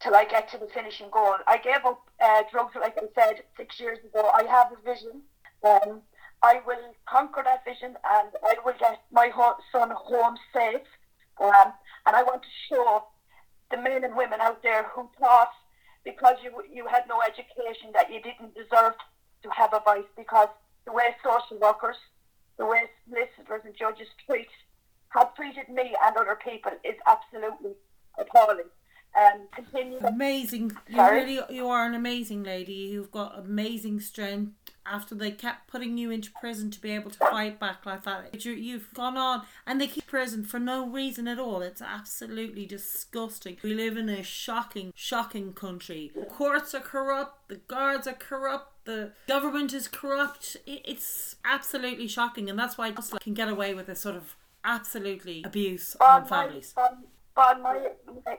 till 0.01 0.15
I 0.15 0.25
get 0.25 0.49
to 0.51 0.57
the 0.57 0.67
finishing 0.73 1.09
goal. 1.11 1.35
I 1.47 1.57
gave 1.57 1.85
up 1.85 2.01
uh, 2.23 2.43
drugs, 2.51 2.75
like 2.79 2.97
I 2.97 3.07
said, 3.15 3.43
six 3.57 3.79
years 3.79 3.99
ago. 4.05 4.29
I 4.33 4.43
have 4.43 4.71
a 4.71 4.81
vision. 4.83 5.21
Um, 5.63 6.01
I 6.43 6.61
will 6.65 6.93
conquer 7.07 7.41
that 7.43 7.65
vision 7.65 7.95
and 8.05 8.29
I 8.43 8.55
will 8.63 8.75
get 8.79 9.01
my 9.11 9.31
son 9.71 9.91
home 9.95 10.37
safe. 10.53 10.87
Um, 11.41 11.73
and 12.05 12.15
I 12.15 12.23
want 12.23 12.43
to 12.43 12.49
show 12.69 13.05
the 13.71 13.77
men 13.77 14.03
and 14.03 14.15
women 14.15 14.39
out 14.41 14.61
there 14.61 14.83
who 14.93 15.09
thought 15.19 15.51
because 16.03 16.35
you 16.43 16.51
you 16.71 16.85
had 16.87 17.03
no 17.09 17.19
education 17.21 17.89
that 17.93 18.11
you 18.11 18.21
didn't 18.21 18.53
deserve 18.53 18.93
to 19.43 19.49
have 19.49 19.73
a 19.73 19.79
voice 19.79 20.07
because 20.15 20.49
the 20.85 20.93
way 20.93 21.15
social 21.23 21.59
workers, 21.59 21.97
the 22.57 22.65
way 22.65 22.83
solicitors 23.07 23.61
and 23.65 23.75
judges 23.75 24.07
treat 24.25 24.47
have 25.09 25.33
treated 25.35 25.69
me 25.69 25.95
and 26.05 26.17
other 26.17 26.37
people 26.43 26.71
is 26.83 26.95
absolutely 27.07 27.71
appalling. 28.17 28.69
Um, 29.17 29.47
continue. 29.53 29.97
Amazing. 29.99 30.73
You 30.89 30.95
Sorry? 30.97 31.19
really 31.19 31.55
you 31.55 31.67
are 31.69 31.85
an 31.85 31.93
amazing 31.93 32.43
lady. 32.43 32.73
You've 32.73 33.11
got 33.11 33.39
amazing 33.39 34.01
strength. 34.01 34.51
After 34.85 35.15
they 35.15 35.31
kept 35.31 35.67
putting 35.67 35.97
you 35.97 36.11
into 36.11 36.31
prison 36.31 36.69
to 36.71 36.79
be 36.79 36.91
able 36.91 37.09
to 37.09 37.17
fight 37.17 37.59
back 37.59 37.85
like 37.85 38.03
that, 38.03 38.45
you, 38.45 38.51
you've 38.51 38.93
gone 38.93 39.17
on, 39.17 39.41
and 39.65 39.81
they 39.81 39.87
keep 39.87 40.05
prison 40.05 40.43
for 40.43 40.59
no 40.59 40.87
reason 40.87 41.27
at 41.27 41.39
all. 41.39 41.61
It's 41.61 41.81
absolutely 41.81 42.65
disgusting. 42.67 43.57
We 43.63 43.73
live 43.73 43.97
in 43.97 44.09
a 44.09 44.21
shocking, 44.21 44.93
shocking 44.95 45.53
country. 45.53 46.11
The 46.15 46.25
courts 46.25 46.75
are 46.75 46.81
corrupt. 46.81 47.49
The 47.49 47.55
guards 47.55 48.05
are 48.07 48.13
corrupt. 48.13 48.85
The 48.85 49.13
government 49.27 49.73
is 49.73 49.87
corrupt. 49.87 50.57
It, 50.67 50.81
it's 50.85 51.37
absolutely 51.43 52.07
shocking, 52.07 52.49
and 52.49 52.59
that's 52.59 52.77
why 52.77 52.89
like, 52.89 53.21
can 53.21 53.33
get 53.33 53.49
away 53.49 53.73
with 53.73 53.87
this 53.87 54.01
sort 54.01 54.15
of 54.15 54.35
absolutely 54.63 55.43
abuse 55.43 55.95
on 55.99 56.25
families. 56.25 56.73
My, 56.77 56.89
but, 56.89 56.97
but 57.35 57.61
my, 57.61 57.89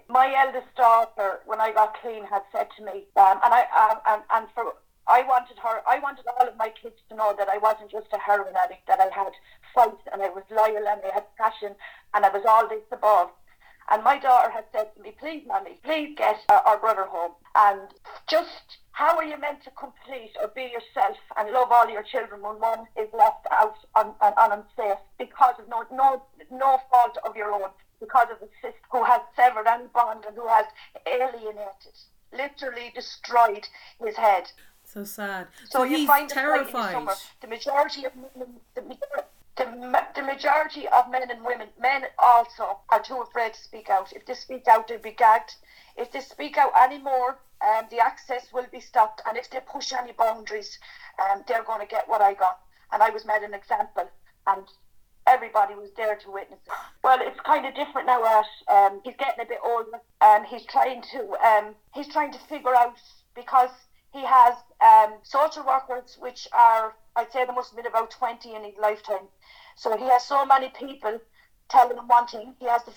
my 0.09 0.35
eldest 0.45 0.75
daughter, 0.77 1.41
when 1.47 1.61
I 1.61 1.73
got 1.73 2.01
clean, 2.01 2.25
had 2.25 2.43
said 2.53 2.69
to 2.79 2.85
me, 2.85 3.07
um, 3.17 3.41
and 3.45 3.53
I 3.53 3.65
um, 3.91 3.99
and, 4.07 4.23
and 4.33 4.47
for 4.55 4.75
I 5.09 5.23
wanted 5.23 5.59
her, 5.59 5.83
I 5.87 5.99
wanted 5.99 6.27
all 6.27 6.49
of 6.49 6.57
my 6.57 6.71
kids 6.71 6.97
to 7.09 7.17
know 7.17 7.35
that 7.39 7.49
I 7.49 7.59
wasn't 7.59 7.91
just 7.91 8.13
a 8.13 8.19
heroin 8.19 8.55
addict, 8.57 8.87
that 8.89 9.01
I 9.01 9.09
had 9.15 9.33
fight 9.75 9.99
and 10.13 10.23
I 10.23 10.31
was 10.31 10.45
loyal 10.51 10.89
and 10.89 11.01
I 11.05 11.15
had 11.15 11.37
passion 11.37 11.75
and 12.15 12.25
I 12.25 12.31
was 12.31 12.45
all 12.47 12.69
this 12.69 12.85
above. 12.91 13.31
And 13.89 14.03
my 14.03 14.19
daughter 14.19 14.51
had 14.51 14.65
said 14.73 14.93
to 14.95 15.03
me, 15.03 15.15
please, 15.19 15.45
mommy, 15.47 15.79
please 15.85 16.17
get 16.17 16.41
our, 16.49 16.61
our 16.67 16.79
brother 16.79 17.05
home. 17.05 17.33
And 17.55 17.83
just 18.27 18.79
how 18.91 19.17
are 19.17 19.25
you 19.25 19.39
meant 19.39 19.63
to 19.63 19.71
complete 19.73 20.33
or 20.41 20.49
be 20.49 20.73
yourself 20.73 21.17
and 21.37 21.53
love 21.53 21.71
all 21.71 21.89
your 21.89 22.03
children 22.03 22.43
when 22.43 22.59
one 22.59 22.87
is 22.99 23.09
left 23.13 23.47
out 23.53 23.77
on, 23.95 24.15
on, 24.21 24.33
on 24.37 24.53
unsafe 24.59 24.99
because 25.19 25.55
of 25.61 25.69
no, 25.69 25.85
no, 25.93 26.23
no 26.51 26.81
fault 26.91 27.17
of 27.25 27.37
your 27.37 27.53
own, 27.53 27.71
because 28.01 28.29
of 28.31 28.43
a 28.43 28.51
sister 28.61 28.81
who 28.91 29.05
has 29.05 29.21
severed 29.37 29.69
any 29.69 29.87
bond 29.95 30.25
and 30.27 30.35
who 30.35 30.49
has 30.49 30.67
alienated, 31.07 31.95
literally 32.33 32.91
destroyed 32.95 33.69
his 34.05 34.17
head. 34.17 34.51
So 34.97 35.05
sad. 35.05 35.49
So, 35.69 35.83
you 35.83 35.99
he's 35.99 36.07
find 36.07 36.31
it 36.31 36.35
fighting 36.35 36.73
terrified. 36.73 36.93
somewhere. 36.93 37.17
The 37.43 37.49
majority 37.49 38.07
of 38.07 38.17
men, 38.17 38.49
the, 38.75 38.81
the, 39.57 40.03
the 40.15 40.23
majority 40.23 40.89
of 40.89 41.11
men 41.11 41.31
and 41.31 41.45
women, 41.45 41.69
men 41.79 42.05
also 42.19 42.79
are 42.89 43.03
too 43.03 43.17
afraid 43.21 43.53
to 43.53 43.61
speak 43.61 43.91
out. 43.91 44.11
If 44.15 44.25
they 44.25 44.33
speak 44.33 44.67
out, 44.67 44.89
they'll 44.89 44.99
be 44.99 45.11
gagged. 45.11 45.57
If 45.99 46.13
they 46.13 46.21
speak 46.21 46.57
out 46.57 46.73
anymore, 46.83 47.37
um, 47.61 47.85
the 47.91 47.99
access 47.99 48.55
will 48.55 48.65
be 48.73 48.81
stopped. 48.81 49.21
And 49.29 49.37
if 49.37 49.51
they 49.51 49.61
push 49.71 49.93
any 49.93 50.13
boundaries, 50.13 50.79
um, 51.23 51.45
they're 51.47 51.63
going 51.63 51.83
to 51.83 51.87
get 51.87 52.09
what 52.09 52.23
I 52.23 52.33
got. 52.33 52.61
And 52.91 53.03
I 53.03 53.11
was 53.11 53.27
made 53.27 53.43
an 53.43 53.53
example, 53.53 54.09
and 54.47 54.63
everybody 55.27 55.75
was 55.75 55.91
there 55.99 56.17
to 56.17 56.31
witness 56.31 56.61
it. 56.65 56.73
Well, 57.05 57.19
it's 57.21 57.39
kind 57.41 57.67
of 57.67 57.75
different 57.75 58.07
now. 58.07 58.25
At 58.25 58.47
um, 58.75 59.03
he's 59.05 59.17
getting 59.19 59.45
a 59.45 59.47
bit 59.47 59.59
older, 59.63 60.01
and 60.23 60.47
he's 60.47 60.65
trying 60.65 61.03
to 61.13 61.37
um, 61.45 61.75
he's 61.93 62.09
trying 62.09 62.33
to 62.33 62.39
figure 62.49 62.75
out 62.75 62.97
because 63.35 63.69
he 64.13 64.25
has 64.25 64.55
um, 64.81 65.19
social 65.23 65.65
workers, 65.65 66.17
which 66.19 66.49
are, 66.53 66.95
I'd 67.15 67.33
say 67.33 67.45
there 67.45 67.55
must 67.55 67.71
have 67.71 67.77
been 67.77 67.87
about 67.87 68.11
20 68.11 68.55
in 68.55 68.65
his 68.65 68.75
lifetime. 68.81 69.29
So 69.77 69.97
he 69.97 70.05
has 70.05 70.25
so 70.25 70.45
many 70.45 70.69
people 70.71 71.21
telling 71.69 71.97
him 71.97 72.09
one 72.09 72.27
thing. 72.27 72.55
He 72.59 72.67
has 72.67 72.85
the 72.85 72.93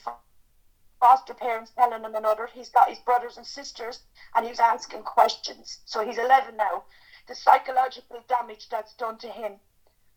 foster 1.00 1.34
parents 1.34 1.72
telling 1.78 2.04
him 2.04 2.16
another. 2.16 2.48
He's 2.54 2.70
got 2.70 2.90
his 2.90 3.00
brothers 3.00 3.38
and 3.38 3.46
sisters, 3.46 4.00
and 4.36 4.46
he's 4.46 4.60
asking 4.60 5.04
questions. 5.04 5.80
So 5.86 6.06
he's 6.06 6.18
11 6.18 6.56
now. 6.56 6.84
The 7.28 7.36
psychological 7.36 8.24
damage 8.28 8.70
that's 8.70 8.96
done 8.96 9.18
to 9.20 9.28
him 9.28 9.54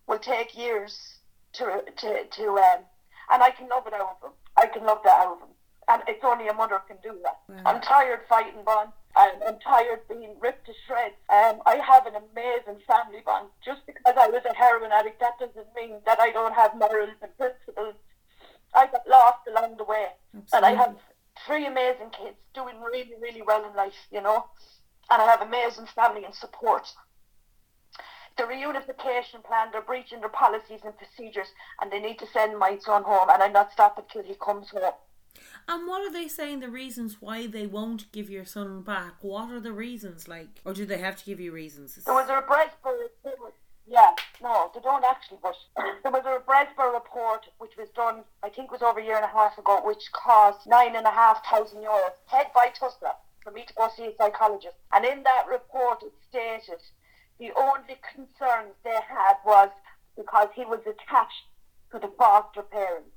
will 0.06 0.18
take 0.18 0.56
years 0.56 1.18
to, 1.54 1.84
to, 1.96 2.24
to 2.24 2.48
um, 2.58 2.84
and 3.30 3.42
I 3.42 3.50
can 3.50 3.68
love 3.68 3.86
it 3.86 3.94
out 3.94 4.18
of 4.20 4.30
him. 4.30 4.32
I 4.56 4.66
can 4.66 4.84
love 4.84 5.00
that 5.04 5.20
out 5.20 5.36
of 5.36 5.40
him. 5.40 5.51
It's 6.12 6.24
only 6.24 6.48
a 6.48 6.52
mother 6.52 6.80
can 6.86 6.98
do 7.02 7.18
that. 7.24 7.38
I'm 7.66 7.80
tired 7.80 8.20
fighting, 8.28 8.62
Bon. 8.66 8.88
I'm, 9.16 9.36
I'm 9.46 9.58
tired 9.60 10.00
being 10.08 10.34
ripped 10.40 10.66
to 10.66 10.72
shreds. 10.86 11.16
Um, 11.28 11.60
I 11.66 11.76
have 11.76 12.06
an 12.06 12.14
amazing 12.16 12.80
family 12.86 13.22
bond. 13.24 13.48
Just 13.64 13.80
because 13.86 14.14
I 14.18 14.28
was 14.28 14.42
a 14.48 14.54
heroin 14.54 14.90
addict, 14.92 15.20
that 15.20 15.38
doesn't 15.38 15.68
mean 15.74 16.00
that 16.06 16.20
I 16.20 16.30
don't 16.30 16.54
have 16.54 16.76
morals 16.76 17.16
and 17.22 17.36
principles. 17.36 17.94
I 18.74 18.86
got 18.86 19.08
lost 19.08 19.48
along 19.48 19.76
the 19.76 19.84
way. 19.84 20.06
And 20.52 20.64
I 20.64 20.72
have 20.72 20.96
three 21.46 21.66
amazing 21.66 22.10
kids 22.10 22.36
doing 22.54 22.80
really, 22.80 23.12
really 23.20 23.42
well 23.42 23.64
in 23.68 23.74
life, 23.74 24.00
you 24.10 24.20
know. 24.20 24.46
And 25.10 25.20
I 25.20 25.26
have 25.26 25.42
amazing 25.42 25.86
family 25.94 26.24
and 26.24 26.34
support. 26.34 26.88
The 28.38 28.44
reunification 28.44 29.44
plan, 29.44 29.68
they're 29.72 29.82
breaching 29.82 30.20
their 30.20 30.30
policies 30.30 30.80
and 30.84 30.94
procedures, 30.96 31.48
and 31.80 31.92
they 31.92 32.00
need 32.00 32.18
to 32.20 32.26
send 32.32 32.58
my 32.58 32.78
son 32.78 33.02
home, 33.02 33.28
and 33.30 33.42
I'm 33.42 33.52
not 33.52 33.72
stopping 33.72 34.04
till 34.10 34.22
he 34.22 34.36
comes 34.40 34.70
home. 34.70 34.94
And 35.68 35.86
what 35.86 36.02
are 36.02 36.12
they 36.12 36.28
saying 36.28 36.60
the 36.60 36.68
reasons 36.68 37.16
why 37.20 37.46
they 37.46 37.66
won't 37.66 38.10
give 38.12 38.28
your 38.28 38.44
son 38.44 38.82
back? 38.82 39.14
What 39.22 39.50
are 39.50 39.60
the 39.60 39.72
reasons 39.72 40.28
like? 40.28 40.60
Or 40.64 40.74
do 40.74 40.84
they 40.84 40.98
have 40.98 41.16
to 41.16 41.24
give 41.24 41.40
you 41.40 41.52
reasons? 41.52 41.94
There 42.04 42.14
was 42.14 42.28
a 42.28 42.36
report. 42.36 42.72
Yeah, 43.86 44.12
no, 44.42 44.70
they 44.74 44.80
don't 44.80 45.04
actually, 45.04 45.38
but 45.42 45.56
there 46.02 46.12
was 46.12 46.24
a 46.24 46.40
Bresborough 46.48 46.94
report 46.94 47.46
which 47.58 47.76
was 47.76 47.88
done, 47.90 48.22
I 48.42 48.48
think 48.48 48.66
it 48.66 48.72
was 48.72 48.82
over 48.82 49.00
a 49.00 49.04
year 49.04 49.16
and 49.16 49.24
a 49.24 49.28
half 49.28 49.58
ago, 49.58 49.80
which 49.84 50.10
cost 50.12 50.66
nine 50.66 50.96
and 50.96 51.06
a 51.06 51.10
half 51.10 51.44
thousand 51.44 51.82
euros, 51.82 52.14
head 52.26 52.46
by 52.54 52.68
Tusla, 52.68 53.14
for 53.42 53.50
me 53.50 53.64
to 53.66 53.74
go 53.74 53.88
see 53.94 54.06
a 54.06 54.16
psychologist. 54.16 54.76
And 54.92 55.04
in 55.04 55.22
that 55.24 55.46
report 55.50 56.02
it 56.02 56.12
stated 56.28 56.80
the 57.38 57.50
only 57.56 57.98
concerns 58.14 58.72
they 58.84 58.98
had 59.08 59.34
was 59.44 59.70
because 60.16 60.48
he 60.54 60.64
was 60.64 60.80
attached 60.86 61.46
to 61.90 61.98
the 61.98 62.12
foster 62.16 62.62
parents. 62.62 63.11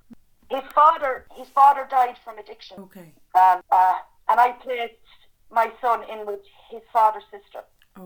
His 0.49 0.63
father, 0.73 1.25
his 1.35 1.47
father 1.49 1.87
died 1.89 2.15
from 2.23 2.37
addiction. 2.37 2.77
Okay. 2.79 3.13
Um, 3.33 3.61
uh, 3.71 3.95
and 4.29 4.39
I 4.39 4.51
placed 4.51 4.93
my 5.51 5.71
son 5.81 6.03
in 6.09 6.25
with 6.25 6.41
his 6.69 6.81
father's 6.91 7.23
sister. 7.31 7.63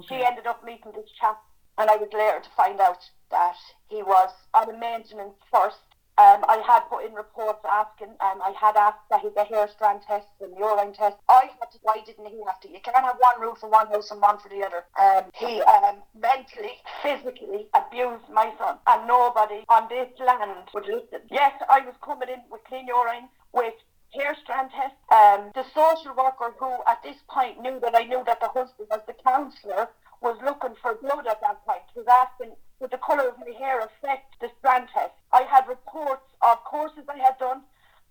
She 0.07 0.23
ended 0.23 0.45
up 0.45 0.63
meeting 0.63 0.91
this 0.93 1.09
chap, 1.19 1.41
and 1.77 1.89
I 1.89 1.95
was 1.95 2.09
later 2.13 2.39
to 2.43 2.49
find 2.55 2.79
out 2.79 2.99
that 3.31 3.55
he 3.87 4.03
was 4.03 4.29
on 4.53 4.69
a 4.69 4.77
maintenance 4.77 5.33
first. 5.51 5.77
Um, 6.19 6.43
I 6.51 6.61
had 6.67 6.81
put 6.91 7.05
in 7.05 7.13
reports 7.13 7.63
asking, 7.63 8.09
um, 8.19 8.43
I 8.43 8.51
had 8.59 8.75
asked 8.75 9.07
that 9.09 9.21
he 9.21 9.29
get 9.33 9.47
hair 9.47 9.69
strand 9.69 10.01
tests 10.05 10.35
and 10.41 10.51
urine 10.57 10.91
tests. 10.91 11.17
I 11.29 11.49
had 11.57 11.71
to, 11.71 11.79
why 11.81 12.03
didn't 12.05 12.25
he 12.27 12.43
have 12.45 12.59
to? 12.59 12.69
You 12.69 12.81
can't 12.83 12.97
have 12.97 13.15
one 13.19 13.39
rule 13.39 13.55
for 13.55 13.69
one 13.69 13.87
house 13.87 14.11
and 14.11 14.19
one 14.19 14.37
for 14.37 14.49
the 14.49 14.59
other. 14.59 14.83
Um, 14.99 15.31
he 15.33 15.61
um, 15.61 16.03
mentally, 16.13 16.75
physically 17.01 17.67
abused 17.73 18.27
my 18.27 18.51
son, 18.59 18.79
and 18.85 19.07
nobody 19.07 19.63
on 19.69 19.87
this 19.87 20.09
land 20.19 20.67
would 20.73 20.87
listen. 20.87 21.23
Yes, 21.31 21.53
I 21.69 21.79
was 21.87 21.95
coming 22.03 22.27
in 22.27 22.43
with 22.51 22.65
clean 22.65 22.87
urine, 22.87 23.29
with 23.53 23.75
hair 24.13 24.35
strand 24.43 24.71
test. 24.75 24.95
Um, 25.15 25.51
the 25.55 25.63
social 25.73 26.13
worker 26.17 26.51
who 26.59 26.83
at 26.87 27.01
this 27.01 27.17
point 27.29 27.61
knew 27.61 27.79
that 27.79 27.95
I 27.95 28.03
knew 28.03 28.23
that 28.25 28.41
the 28.41 28.49
husband 28.49 28.89
was 28.91 29.01
the 29.07 29.15
counsellor 29.23 29.87
was 30.21 30.37
looking 30.43 30.75
for 30.81 30.95
blood 30.95 31.27
at 31.27 31.41
that 31.41 31.65
point. 31.65 31.81
He 31.93 31.99
was 31.99 32.07
asking, 32.07 32.55
would 32.79 32.91
the 32.91 32.97
colour 32.97 33.29
of 33.29 33.39
my 33.39 33.51
hair 33.57 33.79
affect 33.79 34.39
the 34.39 34.49
strand 34.59 34.89
test? 34.93 35.13
I 35.31 35.43
had 35.43 35.67
reports 35.67 36.27
of 36.41 36.63
courses 36.63 37.03
I 37.07 37.17
had 37.17 37.37
done. 37.39 37.61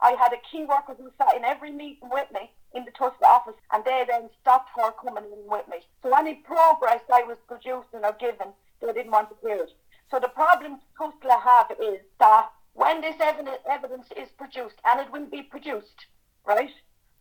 I 0.00 0.12
had 0.12 0.32
a 0.32 0.40
key 0.50 0.64
worker 0.64 0.94
who 0.96 1.10
sat 1.18 1.36
in 1.36 1.44
every 1.44 1.72
meeting 1.72 2.08
with 2.10 2.30
me 2.32 2.52
in 2.74 2.84
the 2.84 2.92
Tusla 2.92 3.24
office 3.24 3.56
and 3.72 3.84
they 3.84 4.04
then 4.08 4.30
stopped 4.40 4.70
her 4.76 4.92
coming 4.92 5.24
in 5.24 5.50
with 5.50 5.66
me. 5.68 5.78
So 6.02 6.16
any 6.16 6.34
progress 6.34 7.00
I 7.12 7.24
was 7.24 7.38
producing 7.48 8.04
or 8.04 8.16
giving, 8.20 8.52
they 8.80 8.92
didn't 8.92 9.10
want 9.10 9.30
to 9.30 9.36
hear 9.46 9.56
it. 9.56 9.72
So 10.10 10.20
the 10.20 10.28
problem 10.28 10.78
Tusla 10.98 11.42
have 11.42 11.72
is 11.80 12.00
that 12.20 12.50
when 12.74 13.00
this 13.00 13.16
evidence, 13.20 13.58
evidence 13.68 14.06
is 14.16 14.28
produced, 14.38 14.76
and 14.84 15.00
it 15.00 15.10
will 15.10 15.26
be 15.26 15.42
produced, 15.42 16.06
right? 16.46 16.70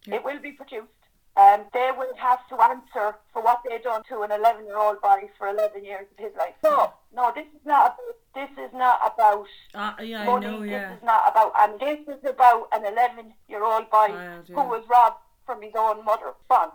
It 0.05 0.23
will 0.23 0.39
be 0.39 0.51
produced. 0.51 0.93
Um, 1.37 1.65
they 1.71 1.91
will 1.95 2.15
have 2.17 2.47
to 2.49 2.59
answer 2.61 3.15
for 3.31 3.43
what 3.43 3.61
they 3.69 3.77
done 3.77 4.01
to 4.09 4.21
an 4.21 4.31
11-year-old 4.31 5.01
boy 5.01 5.29
for 5.37 5.47
11 5.49 5.85
years 5.85 6.07
of 6.11 6.17
his 6.17 6.33
life. 6.35 6.55
So, 6.63 6.91
no, 7.15 7.31
this 7.35 7.45
is 7.45 7.63
not 7.63 7.95
about, 7.95 8.15
this 8.33 8.65
is 8.65 8.73
not 8.73 8.99
about 9.13 9.45
Uh, 9.75 9.93
yeah, 10.01 10.23
I 10.23 10.25
money. 10.25 10.47
know, 10.47 10.63
yeah. 10.63 10.89
This 10.89 10.97
is 10.97 11.03
not 11.03 11.29
about, 11.31 11.53
and 11.59 11.79
this 11.79 11.99
is 12.07 12.23
about 12.27 12.69
an 12.71 12.83
11-year-old 12.83 13.89
boy 13.91 14.07
Child, 14.07 14.47
who 14.47 14.63
was 14.63 14.83
robbed 14.89 15.17
from 15.45 15.61
his 15.61 15.73
own 15.77 16.03
mother. 16.03 16.33
Son. 16.47 16.69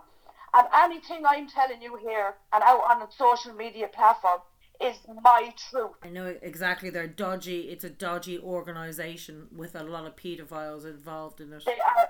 And 0.53 0.67
anything 0.73 1.23
I'm 1.27 1.49
telling 1.49 1.81
you 1.81 1.97
here 1.97 2.35
and 2.53 2.63
out 2.63 2.83
on 2.89 3.01
a 3.01 3.07
social 3.11 3.53
media 3.53 3.87
platform 3.87 4.39
is 4.79 4.95
my 5.23 5.53
truth. 5.69 5.91
I 6.03 6.09
know 6.09 6.35
exactly. 6.41 6.89
They're 6.89 7.07
dodgy. 7.07 7.61
It's 7.69 7.83
a 7.83 7.89
dodgy 7.89 8.39
organisation 8.39 9.47
with 9.55 9.75
a 9.75 9.83
lot 9.83 10.05
of 10.05 10.15
paedophiles 10.15 10.85
involved 10.85 11.41
in 11.41 11.51
it. 11.53 11.63
They 11.65 11.73
are 11.79 12.09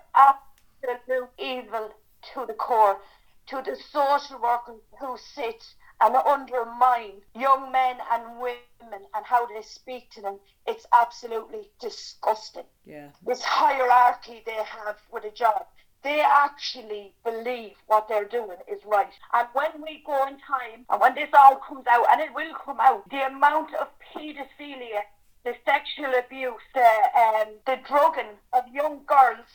absolute 0.84 1.30
evil 1.40 1.94
to 2.34 2.46
the 2.46 2.54
core. 2.54 3.00
To 3.48 3.62
the 3.62 3.76
social 3.92 4.40
workers 4.42 4.80
who 5.00 5.18
sit 5.18 5.66
and 6.00 6.16
undermine 6.16 7.22
young 7.36 7.72
men 7.74 7.98
and 8.12 8.40
women 8.40 9.06
and 9.14 9.26
how 9.26 9.46
they 9.48 9.62
speak 9.62 10.10
to 10.12 10.22
them, 10.22 10.40
it's 10.66 10.86
absolutely 10.94 11.70
disgusting. 11.82 12.64
Yeah. 12.86 13.10
This 13.26 13.44
hierarchy 13.44 14.44
they 14.46 14.54
have 14.54 14.98
with 15.12 15.26
a 15.26 15.32
job 15.32 15.66
they 16.04 16.22
actually 16.22 17.14
believe 17.24 17.76
what 17.88 18.08
they're 18.08 18.28
doing 18.28 18.58
is 18.70 18.82
right. 18.86 19.12
And 19.34 19.48
when 19.54 19.82
we 19.82 20.04
go 20.06 20.28
in 20.28 20.38
time, 20.40 20.86
and 20.90 21.02
when 21.02 21.16
this 21.16 21.30
all 21.34 21.56
comes 21.56 21.88
out, 21.88 22.06
and 22.12 22.22
it 22.22 22.34
will 22.36 22.54
come 22.54 22.80
out, 22.80 23.10
the 23.10 23.26
amount 23.26 23.74
of 23.76 23.88
paedophilia, 24.14 25.04
the 25.46 25.56
sexual 25.66 26.14
abuse, 26.14 26.62
the, 26.74 26.90
um, 27.18 27.48
the 27.66 27.80
drugging 27.88 28.36
of 28.52 28.64
young 28.72 29.02
girls, 29.06 29.48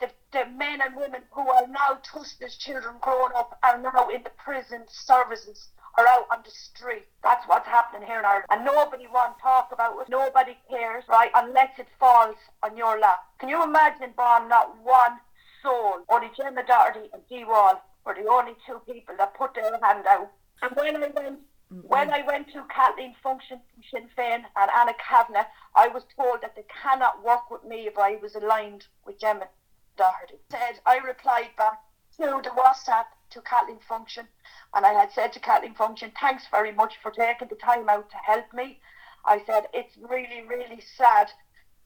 the, 0.00 0.10
the 0.32 0.46
men 0.56 0.80
and 0.80 0.96
women 0.96 1.22
who 1.30 1.48
are 1.48 1.66
now 1.66 1.98
touched 2.02 2.42
as 2.42 2.56
children 2.56 2.96
growing 3.00 3.32
up 3.34 3.58
are 3.62 3.80
now 3.80 4.08
in 4.08 4.22
the 4.22 4.30
prison 4.30 4.84
services 4.88 5.68
are 5.98 6.06
out 6.06 6.26
on 6.30 6.42
the 6.44 6.50
street. 6.50 7.06
That's 7.22 7.46
what's 7.46 7.66
happening 7.66 8.06
here 8.06 8.18
in 8.18 8.24
Ireland. 8.24 8.46
And 8.50 8.64
nobody 8.64 9.06
wants 9.06 9.38
to 9.38 9.42
talk 9.42 9.70
about 9.72 9.98
it. 10.00 10.08
Nobody 10.08 10.56
cares, 10.68 11.04
right? 11.08 11.30
Unless 11.34 11.78
it 11.78 11.88
falls 11.98 12.36
on 12.62 12.76
your 12.76 12.98
lap. 12.98 13.20
Can 13.38 13.48
you 13.48 13.62
imagine, 13.62 14.12
Bon, 14.16 14.48
not 14.48 14.76
one 14.82 15.18
soul, 15.62 16.04
only 16.10 16.30
Gemma 16.36 16.64
Doherty 16.66 17.08
and 17.12 17.22
Dee 17.28 17.44
Wall 17.44 17.80
were 18.04 18.14
the 18.14 18.28
only 18.28 18.52
two 18.66 18.80
people 18.86 19.14
that 19.18 19.34
put 19.34 19.54
their 19.54 19.78
hand 19.82 20.06
out. 20.06 20.30
And 20.62 20.76
when 20.76 20.96
I 20.96 21.08
went 21.08 21.40
when 21.82 22.10
I 22.12 22.22
went 22.22 22.46
to 22.52 22.62
Kathleen 22.72 23.16
Funchion 23.24 23.58
from 23.58 23.82
Sinn 23.90 24.08
Féin 24.16 24.44
and 24.54 24.70
Anna 24.70 24.92
Kavanagh, 25.02 25.48
I 25.74 25.88
was 25.88 26.04
told 26.14 26.40
that 26.42 26.54
they 26.54 26.64
cannot 26.82 27.24
work 27.24 27.50
with 27.50 27.64
me 27.64 27.88
if 27.88 27.98
I 27.98 28.16
was 28.22 28.36
aligned 28.36 28.86
with 29.04 29.18
Gemma 29.18 29.48
Doherty. 29.96 30.38
Said 30.50 30.80
I 30.84 30.98
replied 30.98 31.50
back 31.56 31.80
to 32.16 32.40
the 32.42 32.50
WhatsApp 32.50 33.06
to 33.30 33.40
Kathleen 33.40 33.78
Funchion, 33.88 34.28
and 34.74 34.86
I 34.86 34.92
had 34.92 35.12
said 35.12 35.32
to 35.32 35.40
Kathleen 35.40 35.74
Funchion, 35.74 36.12
thanks 36.20 36.46
very 36.50 36.72
much 36.72 36.94
for 37.02 37.10
taking 37.10 37.48
the 37.48 37.56
time 37.56 37.88
out 37.88 38.10
to 38.10 38.16
help 38.16 38.52
me. 38.52 38.80
I 39.24 39.42
said, 39.44 39.66
it's 39.74 39.96
really, 39.96 40.42
really 40.46 40.80
sad 40.80 41.30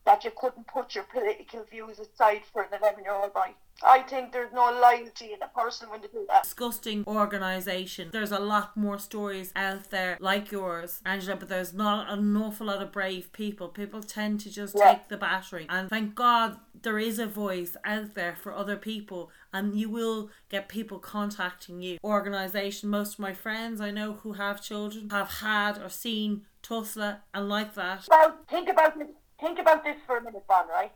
that 0.04 0.24
you 0.24 0.30
couldn't 0.36 0.66
put 0.66 0.94
your 0.94 1.04
political 1.04 1.64
views 1.64 1.98
aside 1.98 2.42
for 2.52 2.62
an 2.62 2.68
11 2.80 3.04
year 3.04 3.14
old 3.14 3.32
boy. 3.32 3.54
I 3.82 4.02
think 4.02 4.32
there's 4.32 4.52
no 4.52 4.70
loyalty 4.70 5.32
in 5.32 5.42
a 5.42 5.48
person 5.48 5.88
when 5.90 6.00
they 6.00 6.08
do 6.08 6.26
that. 6.28 6.42
Disgusting 6.44 7.04
organisation. 7.06 8.10
There's 8.12 8.32
a 8.32 8.38
lot 8.38 8.76
more 8.76 8.98
stories 8.98 9.52
out 9.56 9.90
there 9.90 10.16
like 10.20 10.50
yours, 10.50 11.00
Angela, 11.04 11.36
but 11.36 11.48
there's 11.48 11.72
not 11.72 12.10
an 12.10 12.36
awful 12.36 12.66
lot 12.66 12.82
of 12.82 12.92
brave 12.92 13.32
people. 13.32 13.68
People 13.68 14.02
tend 14.02 14.40
to 14.40 14.50
just 14.50 14.76
yeah. 14.76 14.92
take 14.92 15.08
the 15.08 15.16
battering. 15.16 15.66
And 15.68 15.88
thank 15.88 16.14
God 16.14 16.58
there 16.82 16.98
is 16.98 17.18
a 17.18 17.26
voice 17.26 17.76
out 17.84 18.14
there 18.14 18.36
for 18.36 18.54
other 18.54 18.76
people 18.76 19.30
and 19.52 19.76
you 19.76 19.88
will 19.88 20.30
get 20.48 20.68
people 20.68 20.98
contacting 20.98 21.82
you. 21.82 21.98
Organisation, 22.04 22.88
most 22.88 23.14
of 23.14 23.18
my 23.18 23.34
friends 23.34 23.80
I 23.80 23.90
know 23.90 24.14
who 24.14 24.34
have 24.34 24.62
children 24.62 25.10
have 25.10 25.28
had 25.40 25.78
or 25.78 25.88
seen 25.88 26.46
Tusla 26.62 27.18
and 27.34 27.48
like 27.48 27.74
that. 27.74 28.06
Well, 28.08 28.36
think 28.48 28.68
about 28.68 28.98
this 28.98 29.08
think 29.40 29.58
about 29.58 29.82
this 29.84 29.96
for 30.06 30.18
a 30.18 30.22
minute, 30.22 30.44
Bon, 30.46 30.68
right? 30.68 30.92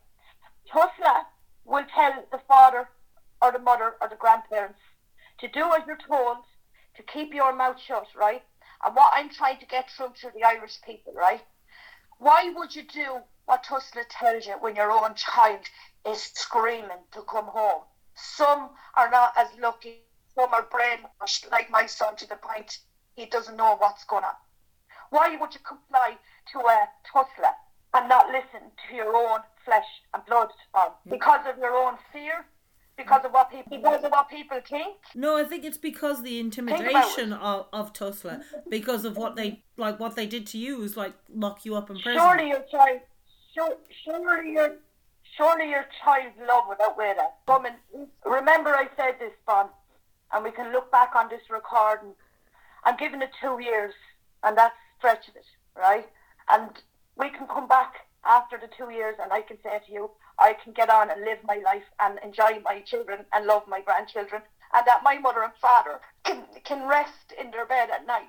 Tusla 0.71 1.25
will 1.65 1.85
tell 1.95 2.25
the 2.31 2.41
father 2.47 2.89
or 3.41 3.53
the 3.53 3.59
mother 3.59 3.95
or 4.01 4.09
the 4.09 4.17
grandparents 4.17 4.81
to 5.39 5.49
do 5.49 5.73
as 5.75 5.87
you're 5.87 5.99
told, 6.09 6.39
to 6.97 7.03
keep 7.03 7.35
your 7.35 7.53
mouth 7.55 7.81
shut, 7.81 8.07
right? 8.15 8.43
And 8.85 8.95
what 8.95 9.13
I'm 9.15 9.31
trying 9.31 9.59
to 9.59 9.67
get 9.67 9.91
through 9.91 10.13
to 10.21 10.31
the 10.35 10.45
Irish 10.45 10.81
people, 10.83 11.13
right? 11.13 11.43
Why 12.19 12.53
would 12.55 12.75
you 12.75 12.85
do 12.85 13.19
what 13.47 13.65
Tusla 13.65 14.05
tells 14.09 14.47
you 14.47 14.55
when 14.61 14.77
your 14.77 14.93
own 14.93 15.15
child 15.15 15.61
is 16.07 16.23
screaming 16.35 17.05
to 17.13 17.23
come 17.23 17.47
home? 17.47 17.83
Some 18.15 18.71
are 18.95 19.11
not 19.11 19.33
as 19.37 19.49
lucky, 19.59 20.05
some 20.35 20.55
are 20.55 20.67
brainwashed, 20.67 21.51
like 21.51 21.71
my 21.71 21.87
son, 21.87 22.17
to 22.17 22.29
the 22.29 22.37
point 22.37 22.79
he 23.17 23.27
doesn't 23.27 23.57
know 23.57 23.77
what's 23.77 24.05
going 24.05 24.25
on. 24.25 24.35
Why 25.11 25.37
would 25.37 25.55
you 25.55 25.61
comply 25.61 26.17
to 26.53 26.61
uh, 26.61 26.71
a 26.71 26.89
Tusla 27.13 27.53
and 27.95 28.09
not 28.09 28.27
listen 28.29 28.71
to 28.89 28.95
your 28.95 29.17
own 29.17 29.41
flesh 29.65 29.87
and 30.13 30.25
blood 30.27 30.49
um, 30.75 30.91
because 31.09 31.41
of 31.47 31.57
your 31.59 31.75
own 31.75 31.95
fear 32.13 32.45
because 32.97 33.25
of 33.25 33.33
what 33.33 33.51
people 33.51 33.77
because 33.77 34.05
of 34.05 34.11
what 34.11 34.29
people 34.29 34.61
think. 34.69 34.97
No 35.15 35.37
i 35.37 35.45
think 35.45 35.65
it's 35.65 35.79
because 35.79 36.23
the 36.23 36.39
intimidation 36.39 37.33
of, 37.33 37.67
of 37.73 37.93
Tusla 37.93 38.43
because 38.69 39.05
of 39.05 39.17
what 39.17 39.37
they 39.37 39.63
like 39.77 39.99
what 39.99 40.17
they 40.17 40.27
did 40.27 40.47
to 40.49 40.59
you 40.59 40.83
is 40.83 40.97
like 40.97 41.15
lock 41.33 41.65
you 41.65 41.75
up 41.77 41.91
in 41.91 41.99
prison. 41.99 42.21
Surely 42.21 42.49
your 42.49 42.65
child 42.71 43.01
surely 44.05 44.53
your 44.53 44.77
surely 45.37 45.71
your 45.71 45.87
child's 46.05 46.37
love 46.47 46.65
would 46.69 46.79
outweigh 46.83 47.15
that. 47.17 47.39
Woman 47.49 47.75
remember 48.25 48.71
i 48.71 48.89
said 48.97 49.15
this 49.19 49.33
Bon 49.47 49.69
and 50.33 50.45
we 50.45 50.51
can 50.51 50.73
look 50.73 50.91
back 50.91 51.15
on 51.15 51.29
this 51.29 51.43
recording. 51.51 52.15
I'm 52.85 52.97
giving 52.97 53.23
it 53.23 53.31
two 53.41 53.59
years 53.61 53.95
and 54.43 54.57
that's 54.57 54.75
stretching 54.99 55.35
it 55.37 55.47
right? 55.77 56.09
And 56.49 56.71
we 57.17 57.31
can 57.31 57.47
come 57.47 57.69
back 57.69 58.07
after 58.25 58.59
the 58.59 58.69
two 58.77 58.91
years 58.91 59.17
and 59.23 59.33
I 59.33 59.43
can 59.43 59.59
say 59.63 59.79
to 59.87 59.93
you, 59.93 60.11
I 60.39 60.55
can 60.55 60.73
get 60.73 60.91
on 60.91 61.11
and 61.11 61.21
live 61.23 61.39
my 61.45 61.61
life 61.65 61.85
and 62.01 62.19
enjoy 62.25 62.61
my 62.65 62.81
children 62.81 63.25
and 63.33 63.47
love 63.47 63.63
my 63.69 63.81
grandchildren 63.81 64.43
and 64.73 64.87
that 64.87 65.03
my 65.05 65.19
mother 65.19 65.43
and 65.43 65.53
father 65.61 66.01
can, 66.25 66.45
can 66.65 66.89
rest 66.89 67.33
in 67.39 67.51
their 67.51 67.67
bed 67.67 67.91
at 67.91 68.07
night 68.07 68.29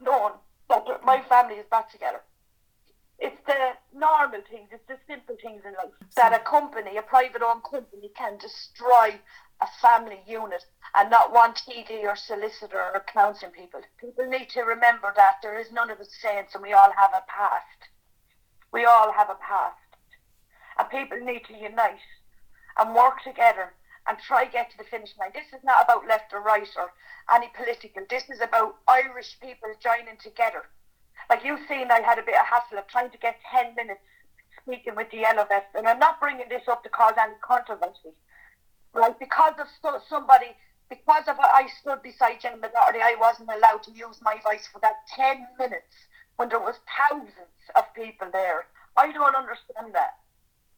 knowing 0.00 0.34
that 0.68 0.84
my 1.04 1.22
family 1.22 1.54
is 1.54 1.66
back 1.70 1.90
together. 1.90 2.20
It's 3.18 3.40
the 3.46 3.72
normal 3.94 4.42
things, 4.50 4.68
it's 4.72 4.86
the 4.88 4.98
simple 5.08 5.36
things 5.40 5.62
in 5.64 5.72
life 5.72 5.94
that 6.16 6.34
a 6.34 6.38
company, 6.40 6.98
a 6.98 7.02
private 7.02 7.40
owned 7.40 7.62
company 7.64 8.10
can 8.14 8.36
destroy 8.36 9.18
a 9.62 9.66
family 9.80 10.20
unit 10.26 10.62
and 10.94 11.08
not 11.08 11.32
one 11.32 11.54
TD 11.54 12.02
or 12.02 12.14
solicitor 12.14 12.90
or 12.92 13.04
counselling 13.10 13.54
people. 13.54 13.80
People 13.98 14.26
need 14.26 14.50
to 14.50 14.62
remember 14.62 15.14
that 15.16 15.36
there 15.42 15.58
is 15.58 15.72
none 15.72 15.90
of 15.90 15.98
us 15.98 16.10
saints 16.20 16.54
and 16.54 16.62
we 16.62 16.74
all 16.74 16.92
have 16.92 17.12
a 17.14 17.24
past 17.26 17.88
we 18.72 18.84
all 18.84 19.12
have 19.12 19.30
a 19.30 19.34
past. 19.34 19.76
And 20.78 20.90
people 20.90 21.18
need 21.18 21.44
to 21.46 21.54
unite 21.54 22.04
and 22.78 22.94
work 22.94 23.22
together 23.22 23.72
and 24.06 24.18
try 24.18 24.44
to 24.44 24.52
get 24.52 24.70
to 24.70 24.78
the 24.78 24.84
finish 24.84 25.10
line. 25.18 25.30
This 25.34 25.48
is 25.52 25.64
not 25.64 25.84
about 25.84 26.06
left 26.06 26.32
or 26.32 26.40
right 26.40 26.68
or 26.76 26.92
any 27.34 27.50
political. 27.56 28.02
This 28.08 28.28
is 28.30 28.40
about 28.40 28.76
Irish 28.86 29.38
people 29.40 29.68
joining 29.82 30.16
together. 30.22 30.68
Like 31.28 31.44
you've 31.44 31.66
seen, 31.68 31.90
I 31.90 32.00
had 32.00 32.18
a 32.18 32.22
bit 32.22 32.36
of 32.38 32.46
hassle 32.46 32.78
of 32.78 32.86
trying 32.86 33.10
to 33.10 33.18
get 33.18 33.36
10 33.50 33.74
minutes 33.74 34.00
speaking 34.62 34.94
with 34.94 35.10
the 35.10 35.18
yellow 35.18 35.44
vest. 35.44 35.66
And 35.74 35.88
I'm 35.88 35.98
not 35.98 36.20
bringing 36.20 36.48
this 36.48 36.68
up 36.68 36.82
to 36.84 36.88
cause 36.88 37.14
any 37.18 37.34
controversy. 37.42 38.14
Like 38.94 39.18
Because 39.18 39.54
of 39.58 39.66
somebody, 40.08 40.54
because 40.88 41.24
of 41.26 41.36
I 41.40 41.66
stood 41.80 42.02
beside 42.02 42.40
Gemma 42.40 42.68
Doherty, 42.68 43.00
I 43.02 43.16
wasn't 43.18 43.50
allowed 43.50 43.82
to 43.84 43.90
use 43.90 44.20
my 44.22 44.38
voice 44.44 44.68
for 44.72 44.78
that 44.80 45.06
10 45.16 45.46
minutes 45.58 45.94
when 46.36 46.48
there 46.48 46.60
was 46.60 46.76
thousands 46.98 47.34
of 47.74 47.84
people 47.94 48.28
there. 48.32 48.66
I 48.96 49.12
don't 49.12 49.34
understand 49.34 49.94
that. 49.94 50.18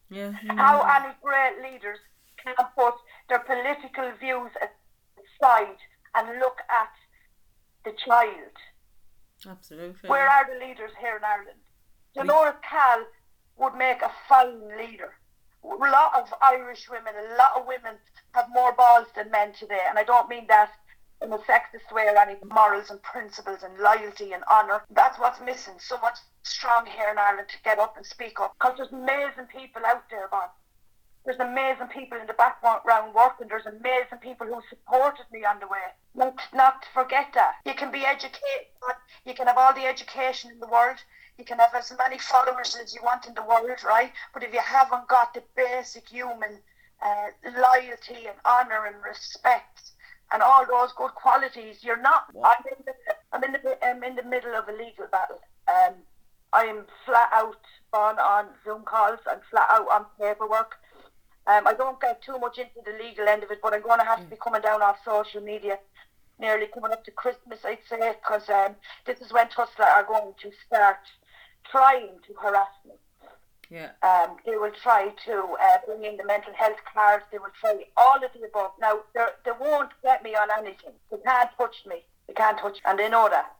Yeah, 0.09 0.31
How 0.55 0.81
any 0.81 1.13
great 1.21 1.61
leaders 1.61 1.99
can 2.43 2.55
put 2.75 2.95
their 3.29 3.39
political 3.39 4.11
views 4.19 4.51
aside 4.57 5.77
and 6.15 6.39
look 6.39 6.57
at 6.69 6.91
the 7.85 7.95
child. 8.05 8.55
Absolutely. 9.47 10.09
Where 10.09 10.27
are 10.27 10.47
the 10.51 10.59
leaders 10.59 10.91
here 10.99 11.17
in 11.17 11.23
Ireland? 11.23 11.59
Dolores 12.15 12.55
Cahill 12.67 13.05
would 13.57 13.75
make 13.75 14.01
a 14.01 14.11
fine 14.27 14.77
leader. 14.77 15.13
A 15.63 15.67
lot 15.67 16.13
of 16.15 16.33
Irish 16.41 16.89
women, 16.89 17.13
a 17.15 17.35
lot 17.35 17.51
of 17.55 17.67
women 17.67 17.95
have 18.33 18.47
more 18.51 18.73
balls 18.73 19.07
than 19.15 19.29
men 19.29 19.53
today, 19.53 19.81
and 19.87 19.99
I 19.99 20.03
don't 20.03 20.29
mean 20.29 20.45
that 20.47 20.71
in 21.21 21.33
a 21.33 21.37
sexist 21.39 21.91
way 21.91 22.07
any 22.07 22.37
morals 22.45 22.89
and 22.89 23.01
principles 23.01 23.63
and 23.63 23.77
loyalty 23.77 24.31
and 24.33 24.43
honour. 24.45 24.83
That's 24.89 25.19
what's 25.19 25.41
missing. 25.41 25.75
So 25.79 25.97
much 25.99 26.17
strong 26.43 26.85
here 26.85 27.09
in 27.11 27.17
Ireland 27.17 27.49
to 27.49 27.63
get 27.63 27.79
up 27.79 27.97
and 27.97 28.05
speak 28.05 28.39
up. 28.39 28.55
Because 28.59 28.77
there's 28.77 28.91
amazing 28.91 29.47
people 29.51 29.81
out 29.85 30.09
there, 30.09 30.27
Bon. 30.29 30.47
There's 31.25 31.39
amazing 31.39 31.87
people 31.87 32.17
in 32.17 32.27
the 32.27 32.33
background 32.33 33.13
working. 33.13 33.47
There's 33.49 33.65
amazing 33.65 34.19
people 34.21 34.47
who 34.47 34.61
supported 34.69 35.25
me 35.31 35.43
on 35.43 35.59
the 35.59 35.67
way. 35.67 35.91
Not, 36.15 36.39
not 36.53 36.85
forget 36.93 37.33
that. 37.33 37.55
You 37.65 37.73
can 37.73 37.91
be 37.91 38.05
educated. 38.05 38.71
You 39.25 39.33
can 39.33 39.47
have 39.47 39.57
all 39.57 39.73
the 39.73 39.85
education 39.85 40.49
in 40.51 40.59
the 40.59 40.67
world. 40.67 40.97
You 41.37 41.45
can 41.45 41.59
have 41.59 41.75
as 41.75 41.93
many 41.97 42.17
followers 42.17 42.75
as 42.81 42.95
you 42.95 43.01
want 43.03 43.27
in 43.27 43.33
the 43.33 43.43
world, 43.43 43.83
right? 43.85 44.11
But 44.33 44.43
if 44.43 44.53
you 44.53 44.61
haven't 44.61 45.07
got 45.07 45.33
the 45.33 45.43
basic 45.55 46.07
human 46.07 46.59
uh, 47.01 47.27
loyalty 47.45 48.27
and 48.27 48.37
honour 48.45 48.85
and 48.87 48.95
respect, 49.03 49.91
and 50.31 50.41
all 50.41 50.65
those 50.67 50.91
good 50.97 51.13
qualities. 51.15 51.83
You're 51.83 52.01
not. 52.01 52.25
I'm 52.43 52.63
in 52.71 52.83
the. 52.85 52.93
I'm 53.31 53.43
in 53.43 53.51
the. 53.53 53.85
I'm 53.85 54.03
in 54.03 54.15
the 54.15 54.23
middle 54.23 54.55
of 54.55 54.67
a 54.67 54.71
legal 54.71 55.07
battle. 55.11 55.39
Um, 55.67 55.95
I'm 56.53 56.85
flat 57.05 57.29
out 57.33 57.61
on 57.93 58.19
on 58.19 58.47
Zoom 58.63 58.83
calls. 58.83 59.19
I'm 59.29 59.41
flat 59.49 59.67
out 59.69 59.87
on 59.91 60.05
paperwork. 60.19 60.75
Um, 61.47 61.65
I 61.65 61.73
don't 61.73 61.99
get 61.99 62.21
too 62.21 62.37
much 62.37 62.59
into 62.59 62.81
the 62.85 63.03
legal 63.03 63.27
end 63.27 63.43
of 63.43 63.49
it, 63.49 63.59
but 63.61 63.73
I'm 63.73 63.81
going 63.81 63.99
to 63.99 64.05
have 64.05 64.19
to 64.19 64.29
be 64.29 64.35
coming 64.35 64.61
down 64.61 64.83
off 64.83 64.97
social 65.03 65.41
media 65.41 65.79
nearly 66.39 66.67
coming 66.73 66.91
up 66.91 67.03
to 67.05 67.11
Christmas, 67.11 67.59
I'd 67.65 67.79
say, 67.89 68.15
because 68.21 68.49
um, 68.49 68.75
this 69.05 69.19
is 69.21 69.31
when 69.31 69.47
Tusla 69.47 69.85
are 69.85 70.03
going 70.03 70.33
to 70.41 70.51
start 70.65 70.97
trying 71.69 72.17
to 72.27 72.33
harass 72.41 72.71
me. 72.85 72.93
Yeah. 73.69 73.91
Um, 74.01 74.37
they 74.45 74.57
will 74.57 74.71
try 74.71 75.09
to 75.25 75.33
uh, 75.61 75.77
bring 75.85 76.03
in 76.03 76.17
the 76.17 76.25
mental 76.25 76.53
health 76.53 76.79
cards. 76.91 77.23
They 77.31 77.37
will 77.37 77.53
try 77.59 77.85
all 77.95 78.15
of 78.15 78.31
the 78.33 78.47
above. 78.47 78.71
Now, 78.81 79.01
they 79.13 79.51
won't 79.59 79.91
get 80.01 80.23
me 80.23 80.35
on 80.35 80.49
anything. 80.57 80.93
They 81.11 81.17
can't 81.17 81.49
touch 81.57 81.85
me. 81.85 82.03
They 82.27 82.33
can't 82.33 82.57
touch 82.57 82.75
me. 82.75 82.81
And 82.85 82.97
they 82.97 83.09
know 83.09 83.29
that. 83.29 83.55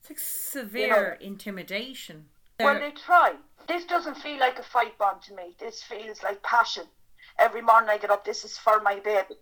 It's 0.00 0.10
like 0.10 0.18
severe 0.18 1.18
you 1.20 1.26
know, 1.26 1.32
intimidation. 1.32 2.26
Well, 2.60 2.78
they 2.78 2.90
try. 2.90 3.34
This 3.66 3.86
doesn't 3.86 4.16
feel 4.16 4.38
like 4.38 4.58
a 4.58 4.62
fight 4.62 4.98
bond 4.98 5.22
to 5.22 5.34
me. 5.34 5.54
This 5.58 5.82
feels 5.82 6.22
like 6.22 6.42
passion. 6.42 6.84
Every 7.38 7.62
morning 7.62 7.88
I 7.88 7.98
get 7.98 8.10
up, 8.10 8.24
this 8.24 8.44
is 8.44 8.58
for 8.58 8.80
my 8.80 9.00
baby. 9.00 9.36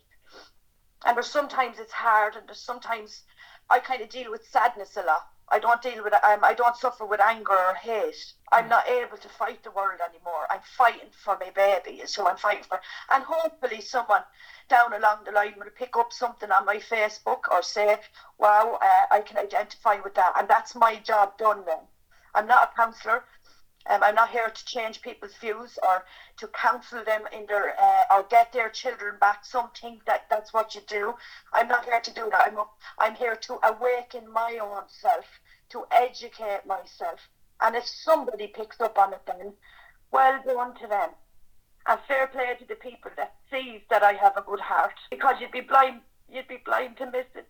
And 1.05 1.17
there's 1.17 1.27
sometimes 1.27 1.79
it's 1.81 1.93
hard, 1.93 2.37
and 2.37 2.49
there's 2.49 2.61
sometimes 2.61 3.23
I 3.69 3.81
kind 3.81 4.03
of 4.03 4.09
deal 4.09 4.31
with 4.31 4.47
sadness 4.47 4.97
a 4.97 5.03
lot. 5.03 5.27
I 5.53 5.59
don't 5.59 5.83
deal 5.83 6.03
with 6.03 6.15
um, 6.15 6.43
I 6.43 6.55
don't 6.55 6.77
suffer 6.77 7.05
with 7.05 7.21
anger 7.21 7.53
or 7.53 7.75
hate. 7.75 8.33
I'm 8.51 8.69
not 8.71 8.89
able 8.89 9.19
to 9.19 9.29
fight 9.29 9.63
the 9.63 9.71
world 9.71 10.01
anymore. 10.01 10.47
I'm 10.51 10.63
fighting 10.63 11.11
for 11.13 11.37
my 11.39 11.51
baby, 11.51 12.03
so 12.07 12.27
I'm 12.27 12.39
fighting 12.39 12.65
for. 12.65 12.81
And 13.11 13.23
hopefully, 13.23 13.83
someone 13.83 14.23
down 14.69 14.95
along 14.95 15.25
the 15.25 15.33
line 15.33 15.55
will 15.59 15.71
pick 15.77 15.95
up 15.95 16.11
something 16.11 16.51
on 16.51 16.65
my 16.65 16.79
Facebook 16.79 17.43
or 17.51 17.63
say, 17.63 18.01
"Wow, 18.39 18.79
uh, 18.81 19.15
I 19.15 19.21
can 19.21 19.37
identify 19.37 19.97
with 19.97 20.15
that," 20.15 20.33
and 20.39 20.49
that's 20.49 20.75
my 20.75 20.97
job 20.97 21.37
done. 21.37 21.65
Then 21.67 21.81
I'm 22.35 22.47
not 22.47 22.71
a 22.73 22.77
counsellor. 22.77 23.25
Um, 23.87 24.03
I'm 24.03 24.15
not 24.15 24.31
here 24.31 24.49
to 24.49 24.65
change 24.65 25.03
people's 25.03 25.35
views 25.35 25.77
or 25.83 26.05
to 26.37 26.47
counsel 26.49 27.03
them 27.05 27.23
in 27.33 27.47
their 27.47 27.75
uh, 27.81 28.05
or 28.13 28.23
get 28.23 28.53
their 28.53 28.71
children 28.71 29.17
back. 29.19 29.45
Some 29.45 29.71
think 29.71 30.05
that 30.05 30.27
that's 30.31 30.53
what 30.53 30.75
you 30.75 30.83
do. 30.87 31.15
I'm 31.53 31.67
not 31.67 31.85
here 31.85 32.01
to 32.01 32.15
do 32.15 32.31
that. 32.31 32.47
I'm 32.47 32.59
I'm 32.99 33.15
here 33.17 33.35
to 33.35 33.59
awaken 33.65 34.31
my 34.31 34.59
own 34.59 34.85
self, 34.89 35.25
to 35.73 35.85
educate 35.91 36.67
myself. 36.67 37.21
And 37.61 37.77
if 37.77 37.87
somebody 37.87 38.49
picks 38.49 38.81
up 38.81 38.99
on 38.99 39.13
it, 39.13 39.23
then 39.27 39.53
well 40.11 40.41
done 40.47 40.75
to 40.81 40.87
them. 40.87 41.11
And 41.87 42.01
fair 42.07 42.29
play 42.29 42.55
to 42.59 42.65
the 42.67 42.77
people 42.77 43.11
that 43.17 43.35
sees 43.51 43.81
that 43.91 44.03
I 44.03 44.13
have 44.13 44.37
a 44.37 44.43
good 44.43 44.61
heart, 44.61 44.95
because 45.11 45.37
you'd 45.41 45.51
be 45.51 45.61
blind. 45.61 46.01
You'd 46.31 46.49
be 46.49 46.59
blind 46.65 46.97
to 46.99 47.07
miss 47.07 47.27
it. 47.35 47.49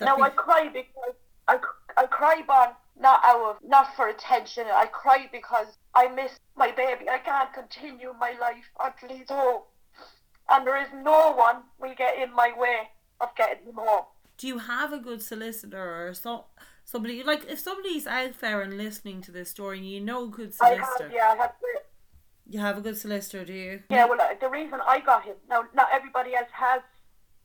now 0.00 0.16
I 0.18 0.30
cry 0.30 0.70
because 0.72 1.14
I, 1.48 1.58
I 1.96 2.06
cry, 2.06 2.42
Bon, 2.46 2.68
not 2.98 3.20
out 3.24 3.50
of, 3.50 3.56
not 3.62 3.94
for 3.94 4.08
attention. 4.08 4.64
I 4.72 4.86
cry 4.86 5.28
because 5.30 5.66
I 5.94 6.08
miss 6.08 6.32
my 6.56 6.70
baby. 6.70 7.10
I 7.10 7.18
can't 7.18 7.52
continue 7.52 8.14
my 8.18 8.34
life 8.40 8.64
until 8.82 9.16
he's 9.16 9.28
home. 9.28 9.62
And 10.48 10.66
there 10.66 10.80
is 10.80 10.88
no 10.94 11.32
one 11.32 11.62
will 11.78 11.94
get 11.94 12.18
in 12.18 12.34
my 12.34 12.52
way 12.56 12.88
of 13.20 13.34
getting 13.36 13.66
him 13.66 13.74
home. 13.76 14.04
Do 14.42 14.48
you 14.48 14.58
have 14.58 14.92
a 14.92 14.98
good 14.98 15.22
solicitor 15.22 16.08
or 16.08 16.14
so, 16.14 16.46
somebody, 16.84 17.22
like 17.22 17.44
if 17.48 17.60
somebody's 17.60 18.08
out 18.08 18.40
there 18.40 18.60
and 18.60 18.76
listening 18.76 19.20
to 19.20 19.30
this 19.30 19.50
story 19.50 19.78
and 19.78 19.88
you 19.88 20.00
know 20.00 20.24
a 20.24 20.28
good 20.28 20.52
solicitor? 20.52 20.82
I 20.82 21.02
have, 21.04 21.12
yeah, 21.12 21.32
I 21.32 21.36
have. 21.36 21.52
You 22.48 22.58
have 22.58 22.76
a 22.76 22.80
good 22.80 22.98
solicitor, 22.98 23.44
do 23.44 23.52
you? 23.52 23.82
Yeah, 23.88 24.06
well, 24.06 24.18
the 24.40 24.48
reason 24.48 24.80
I 24.84 24.98
got 24.98 25.22
him, 25.22 25.36
now, 25.48 25.62
not 25.76 25.86
everybody 25.92 26.34
else 26.34 26.48
has 26.54 26.82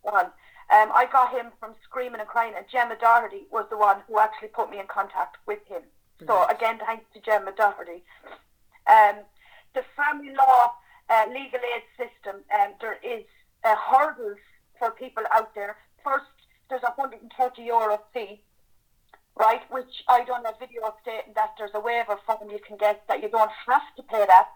one. 0.01 0.25
Um, 0.25 0.89
I 0.91 1.05
got 1.11 1.31
him 1.33 1.51
from 1.59 1.75
Screaming 1.83 2.19
and 2.19 2.27
Crying, 2.27 2.53
and 2.57 2.65
Gemma 2.67 2.95
Doherty 2.99 3.45
was 3.51 3.67
the 3.69 3.77
one 3.77 3.97
who 4.07 4.17
actually 4.17 4.47
put 4.47 4.71
me 4.71 4.79
in 4.79 4.87
contact 4.87 5.37
with 5.45 5.59
him. 5.67 5.83
So 6.25 6.47
again, 6.47 6.79
thanks 6.79 7.05
to 7.13 7.21
Gemma 7.21 7.51
Doherty. 7.55 8.05
Um, 8.89 9.17
the 9.75 9.83
family 9.95 10.33
law 10.33 10.73
uh, 11.11 11.25
legal 11.27 11.59
aid 11.75 11.83
system, 11.93 12.41
um, 12.59 12.73
there 12.81 12.97
is 13.03 13.23
uh, 13.63 13.75
hurdles 13.75 14.39
for 14.79 14.89
people 14.89 15.21
out 15.31 15.53
there. 15.53 15.77
First, 16.03 16.25
there's 16.69 16.83
a 16.83 16.93
130 16.95 17.61
euro 17.61 17.99
fee, 18.13 18.41
right? 19.35 19.61
Which 19.69 20.03
I 20.07 20.23
done 20.25 20.45
a 20.45 20.53
video 20.59 20.93
stating 21.01 21.33
that 21.35 21.51
there's 21.57 21.71
a 21.73 21.79
waiver 21.79 22.17
form 22.25 22.49
you 22.49 22.59
can 22.65 22.77
get 22.77 23.03
that 23.07 23.21
you 23.21 23.29
don't 23.29 23.51
have 23.67 23.95
to 23.95 24.03
pay 24.03 24.25
that. 24.25 24.49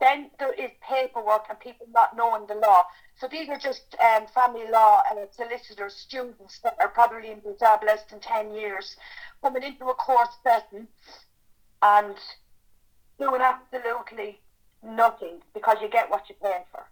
Then 0.00 0.30
there 0.40 0.52
is 0.52 0.70
paperwork 0.80 1.44
and 1.48 1.60
people 1.60 1.86
not 1.94 2.16
knowing 2.16 2.46
the 2.48 2.56
law. 2.56 2.82
So 3.20 3.28
these 3.28 3.48
are 3.48 3.58
just 3.58 3.94
um, 4.02 4.26
family 4.34 4.68
law 4.68 5.02
uh, 5.08 5.26
solicitors, 5.30 5.94
students 5.94 6.58
that 6.64 6.76
are 6.80 6.88
probably 6.88 7.30
in 7.30 7.40
the 7.44 7.56
job 7.60 7.82
less 7.86 8.02
than 8.10 8.18
10 8.18 8.52
years, 8.52 8.96
coming 9.42 9.62
into 9.62 9.84
a 9.86 9.94
court 9.94 10.28
setting 10.42 10.88
and 11.82 12.16
doing 13.20 13.40
absolutely 13.40 14.40
nothing 14.82 15.40
because 15.54 15.76
you 15.80 15.88
get 15.88 16.10
what 16.10 16.28
you 16.28 16.34
pay 16.42 16.64
for. 16.72 16.90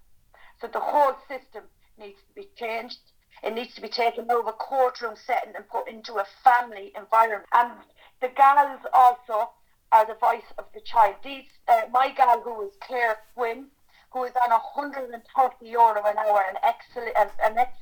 So 0.61 0.68
the 0.68 0.78
whole 0.78 1.16
system 1.26 1.64
needs 1.98 2.18
to 2.28 2.35
be 2.35 2.48
changed. 2.56 3.00
It 3.42 3.55
needs 3.55 3.74
to 3.74 3.81
be 3.81 3.88
taken 3.88 4.31
a 4.31 4.53
courtroom 4.53 5.14
setting 5.16 5.55
and 5.57 5.68
put 5.68 5.88
into 5.88 6.14
a 6.14 6.26
family 6.44 6.92
environment. 6.96 7.46
And 7.53 7.72
the 8.20 8.29
gals 8.29 8.81
also 8.92 9.50
are 9.92 10.07
the 10.07 10.14
voice 10.14 10.53
of 10.59 10.66
the 10.74 10.81
child. 10.81 11.16
These, 11.24 11.48
uh, 11.66 11.83
my 11.90 12.11
gal 12.11 12.40
who 12.42 12.66
is 12.66 12.74
Claire 12.81 13.18
Quinn, 13.35 13.66
who 14.12 14.24
is 14.24 14.33
on 14.44 14.50
130 14.50 15.66
euro 15.66 16.03
an 16.05 16.18
hour, 16.18 16.44
an 16.48 16.57
excellent, 16.62 17.16
an 17.16 17.59
ex 17.59 17.72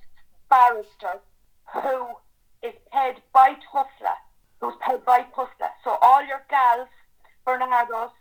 barrister 0.49 1.21
who 1.83 2.07
is 2.63 2.75
paid 2.93 3.17
by 3.33 3.57
Tusla, 3.73 4.15
who's 4.61 4.75
paid 4.87 5.05
by 5.05 5.27
Tusla. 5.35 5.71
So 5.85 5.99
all 6.01 6.25
your 6.25 6.43
gals, 6.49 6.89
Barnardos, 7.47 8.13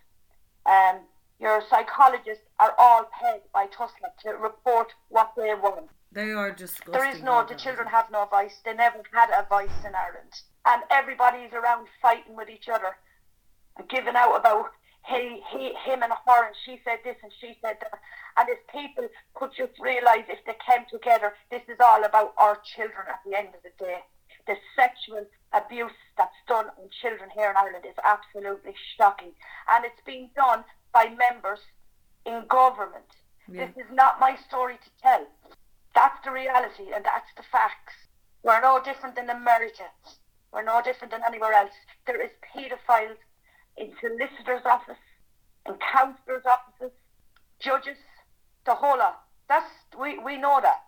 um, 0.66 1.02
your 1.40 1.62
psychologists 1.70 2.46
are 2.60 2.74
all 2.78 3.10
paid 3.22 3.42
by 3.54 3.68
Tusla 3.68 4.10
to 4.24 4.32
report 4.32 4.94
what 5.10 5.34
they 5.38 5.54
want. 5.54 5.90
They 6.18 6.32
are 6.32 6.50
disgusting. 6.50 6.94
There 6.94 7.12
is 7.12 7.22
no, 7.22 7.46
the 7.46 7.54
children 7.54 7.88
have 7.90 8.10
no 8.10 8.26
voice. 8.26 8.58
They 8.66 8.74
never 8.74 9.04
had 9.14 9.30
a 9.30 9.46
voice 9.48 9.86
in 9.86 9.94
Ireland. 9.94 10.34
And 10.66 10.82
everybody's 10.90 11.54
around 11.54 11.86
fighting 12.02 12.36
with 12.36 12.50
each 12.50 12.68
other 12.68 12.98
giving 13.88 14.16
out 14.16 14.36
about 14.36 14.72
he, 15.06 15.44
he, 15.54 15.78
him 15.86 16.02
and 16.02 16.12
her, 16.12 16.42
and 16.44 16.56
she 16.66 16.82
said 16.84 17.06
this 17.06 17.18
and 17.22 17.32
she 17.40 17.54
said 17.62 17.78
that. 17.82 18.00
And 18.36 18.50
if 18.50 18.58
people 18.66 19.08
could 19.36 19.52
just 19.56 19.78
realise 19.80 20.26
if 20.28 20.44
they 20.50 20.58
came 20.66 20.90
together, 20.90 21.34
this 21.52 21.62
is 21.70 21.78
all 21.80 22.04
about 22.04 22.34
our 22.40 22.58
children 22.66 23.06
at 23.08 23.22
the 23.24 23.38
end 23.38 23.50
of 23.54 23.62
the 23.62 23.78
day. 23.78 24.00
The 24.48 24.56
sexual 24.76 25.22
abuse 25.54 26.02
that's 26.18 26.42
done 26.48 26.66
on 26.82 26.90
children 27.00 27.30
here 27.30 27.52
in 27.52 27.58
Ireland 27.58 27.86
is 27.88 28.02
absolutely 28.04 28.74
shocking. 28.98 29.38
And 29.70 29.86
it's 29.86 30.02
being 30.04 30.32
done 30.36 30.66
by 30.92 31.14
members 31.14 31.60
in 32.26 32.42
government. 32.50 33.06
Yeah. 33.48 33.68
This 33.68 33.86
is 33.86 33.92
not 33.94 34.20
my 34.20 34.36
story 34.50 34.80
to 34.82 34.90
tell. 35.00 35.28
That's 35.98 36.24
the 36.24 36.30
reality 36.30 36.94
and 36.94 37.04
that's 37.04 37.34
the 37.36 37.42
facts. 37.52 37.98
We're 38.44 38.62
no 38.62 38.80
different 38.86 39.16
than 39.16 39.32
America. 39.32 39.90
We're 40.54 40.62
no 40.62 40.80
different 40.86 41.10
than 41.10 41.22
anywhere 41.26 41.54
else. 41.54 41.74
There 42.06 42.22
is 42.22 42.30
paedophiles 42.54 43.18
in 43.78 43.92
solicitor's 44.00 44.62
office, 44.64 45.02
in 45.66 45.74
counsellor's 45.82 46.46
offices, 46.46 46.94
judges, 47.60 47.98
the 48.68 48.76
whole 48.76 49.00
lot. 49.00 49.24
That's 49.50 49.66
we, 50.00 50.20
we 50.20 50.38
know 50.38 50.60
that. 50.62 50.86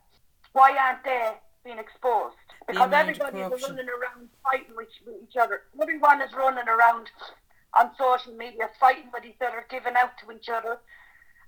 Why 0.53 0.77
aren't 0.77 1.03
they 1.03 1.33
being 1.65 1.79
exposed? 1.79 2.37
Because 2.67 2.93
everybody 2.93 3.39
is 3.39 3.63
running 3.63 3.89
around 3.89 4.29
fighting 4.45 4.75
with 4.77 4.89
each 5.23 5.37
other. 5.41 5.63
Everyone 5.81 6.21
is 6.21 6.33
running 6.33 6.69
around 6.69 7.09
on 7.73 7.89
social 7.97 8.33
media 8.33 8.69
fighting 8.79 9.09
with 9.11 9.25
each 9.25 9.41
other, 9.41 9.65
giving 9.71 9.95
out 9.97 10.11
to 10.21 10.31
each 10.31 10.49
other, 10.49 10.77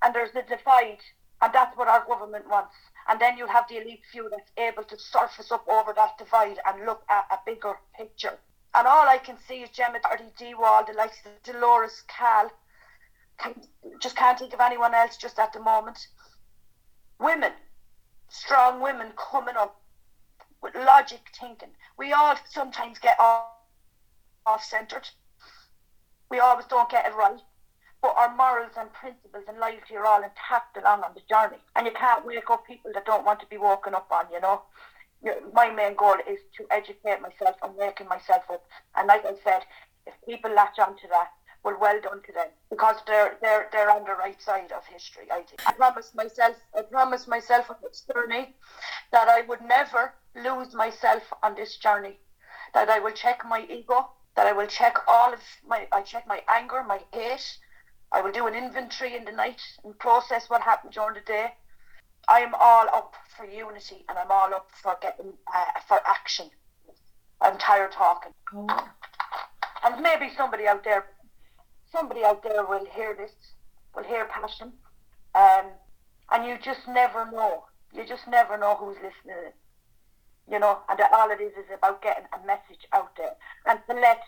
and 0.02 0.15
there's 0.15 0.34
a 0.34 0.41
divide, 0.50 1.06
and 1.43 1.54
that's 1.54 1.78
what 1.78 1.88
our 1.88 2.04
government 2.08 2.50
wants. 2.50 2.74
And 3.12 3.19
then 3.19 3.38
you'll 3.38 3.50
have 3.50 3.67
the 3.67 3.76
elite 3.76 4.04
few 4.10 4.30
that's 4.32 4.54
able 4.56 4.86
to 4.86 4.97
surface 4.97 5.52
up 5.52 5.67
over 5.67 5.91
that 5.93 6.17
divide 6.17 6.60
and 6.65 6.86
look 6.86 7.04
at 7.10 7.26
a 7.30 7.39
bigger 7.45 7.74
picture. 7.93 8.39
And 8.74 8.88
all 8.88 9.06
I 9.06 9.17
can 9.17 9.38
see 9.50 9.56
is 9.56 9.69
Gemma 9.71 10.00
Doherty, 10.02 10.32
Dee 10.39 10.56
Wall, 10.56 10.86
the 10.88 10.93
likes 10.93 11.17
of 11.26 11.43
Dolores 11.43 12.04
Cahill. 12.08 12.52
Can, 13.38 13.56
just 14.02 14.15
can't 14.15 14.39
think 14.39 14.54
of 14.54 14.62
anyone 14.62 14.93
else 14.95 15.17
just 15.17 15.39
at 15.39 15.52
the 15.52 15.60
moment. 15.60 16.08
Women, 17.19 17.52
strong 18.30 18.80
women 18.80 19.12
coming 19.17 19.58
up 19.58 19.82
with 20.63 20.74
logic 20.74 21.19
thinking. 21.38 21.71
We 21.97 22.13
all 22.13 22.38
sometimes 22.50 22.97
get 22.97 23.19
off, 23.19 23.43
off 24.45 24.63
centered. 24.63 25.10
We 26.30 26.39
always 26.39 26.65
don't 26.67 26.89
get 26.89 27.08
it 27.08 27.13
right. 27.13 27.41
But 28.02 28.16
our 28.18 28.36
morals 28.36 28.74
and 28.78 28.92
principles 28.94 29.44
and 29.48 29.60
loyalty 29.60 29.96
are 29.96 30.06
all 30.06 30.24
intact 30.24 30.78
along 30.78 31.04
on 31.04 31.14
the 31.14 31.22
journey. 31.30 31.62
And 31.76 31.86
you 31.86 31.94
can't 31.94 32.26
wake 32.26 32.50
up 32.50 32.66
people 32.66 32.92
that 32.94 33.06
don't 33.06 33.26
want 33.26 33.40
to 33.42 33.46
be 33.46 33.58
woken 33.58 33.94
up 33.94 34.08
on, 34.12 34.26
you 34.32 34.42
know 34.42 34.64
my 35.54 35.70
main 35.70 35.96
goal 35.96 36.16
is 36.28 36.40
to 36.58 36.66
educate 36.72 37.22
myself 37.22 37.56
and 37.62 37.76
waking 37.76 38.08
myself 38.08 38.44
up. 38.50 38.64
And 38.96 39.08
like 39.08 39.26
I 39.26 39.34
said, 39.44 39.64
if 40.08 40.14
people 40.28 40.54
latch 40.54 40.80
onto 40.80 41.08
that, 41.10 41.30
well, 41.64 41.78
well 41.80 42.02
done 42.02 42.22
to 42.26 42.34
them 42.34 42.48
because 42.72 42.96
they're 43.06 43.38
they're 43.40 43.70
they're 43.72 43.92
on 43.92 44.04
the 44.04 44.16
right 44.16 44.42
side 44.42 44.72
of 44.72 44.84
history. 44.88 45.26
I 45.32 45.44
think. 45.44 45.62
I 45.68 45.74
promised 45.74 46.16
myself. 46.16 46.56
I 46.76 46.82
promised 46.82 47.28
myself 47.28 47.70
on 47.70 47.76
this 47.84 48.04
journey 48.12 48.56
that 49.12 49.28
I 49.28 49.42
would 49.42 49.62
never 49.62 50.14
lose 50.36 50.74
myself 50.74 51.22
on 51.44 51.54
this 51.54 51.78
journey. 51.78 52.18
That 52.74 52.90
I 52.90 53.00
will 53.00 53.12
check 53.12 53.44
my 53.48 53.64
ego. 53.70 54.10
That 54.36 54.48
I 54.48 54.54
will 54.54 54.66
check 54.66 54.98
all 55.08 55.34
of 55.34 55.42
my. 55.68 55.88
I 55.92 56.02
check 56.02 56.26
my 56.26 56.42
anger, 56.50 56.84
my 56.88 57.02
hate. 57.14 57.60
I 58.12 58.21
will 58.21 58.32
do 58.32 58.47
an 58.47 58.56
inventory 58.56 59.15
in 59.15 59.26
the 59.26 59.32
night 59.32 59.62
and 59.84 59.97
process 59.97 60.50
what 60.50 60.62
happened 60.62 60.93
during 60.93 61.15
the 61.15 61.21
day 61.21 61.54
I'm 62.28 62.54
all 62.60 62.88
up 62.93 63.15
for 63.36 63.45
unity 63.45 64.06
and 64.08 64.17
I'm 64.17 64.32
all 64.32 64.54
up 64.54 64.69
for 64.82 64.97
getting 65.02 65.34
uh, 65.54 65.65
for 65.88 66.00
action. 66.06 66.50
I'm 67.41 67.58
tired 67.58 67.91
talking. 67.91 68.34
Oh, 68.54 68.89
And 69.84 70.02
maybe 70.02 70.32
somebody 70.38 70.67
out 70.67 70.84
there, 70.84 71.06
somebody 71.91 72.24
out 72.24 72.43
there 72.43 72.65
will 72.65 72.86
hear 72.86 73.15
this, 73.15 73.32
will 73.95 74.04
hear 74.04 74.26
passion, 74.26 74.74
um, 75.34 75.71
and 76.32 76.45
you 76.45 76.58
just 76.63 76.88
never 76.88 77.30
know. 77.32 77.65
You 77.93 78.06
just 78.06 78.28
never 78.28 78.58
know 78.58 78.76
who's 78.76 78.97
listening. 78.97 79.52
You 80.50 80.60
know, 80.60 80.80
and 80.89 81.00
all 81.13 81.32
it 81.32 81.41
is 81.41 81.54
is 81.54 81.69
about 81.74 82.02
getting 82.02 82.26
a 82.34 82.45
message 82.45 82.86
out 82.93 83.15
there 83.17 83.36
and 83.65 83.80
to 83.89 83.95
let 83.95 84.21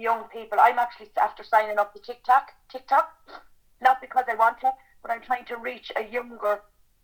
young 0.00 0.24
people. 0.32 0.58
I'm 0.60 0.78
actually 0.78 1.10
after 1.20 1.44
signing 1.44 1.78
up 1.78 1.94
to 1.94 2.00
TikTok, 2.00 2.52
TikTok, 2.70 3.10
not 3.80 4.00
because 4.00 4.24
I 4.30 4.34
want 4.34 4.60
to, 4.60 4.72
but 5.02 5.10
I'm 5.10 5.22
trying 5.22 5.44
to 5.46 5.56
reach 5.56 5.92
a 5.96 6.04
younger 6.04 6.60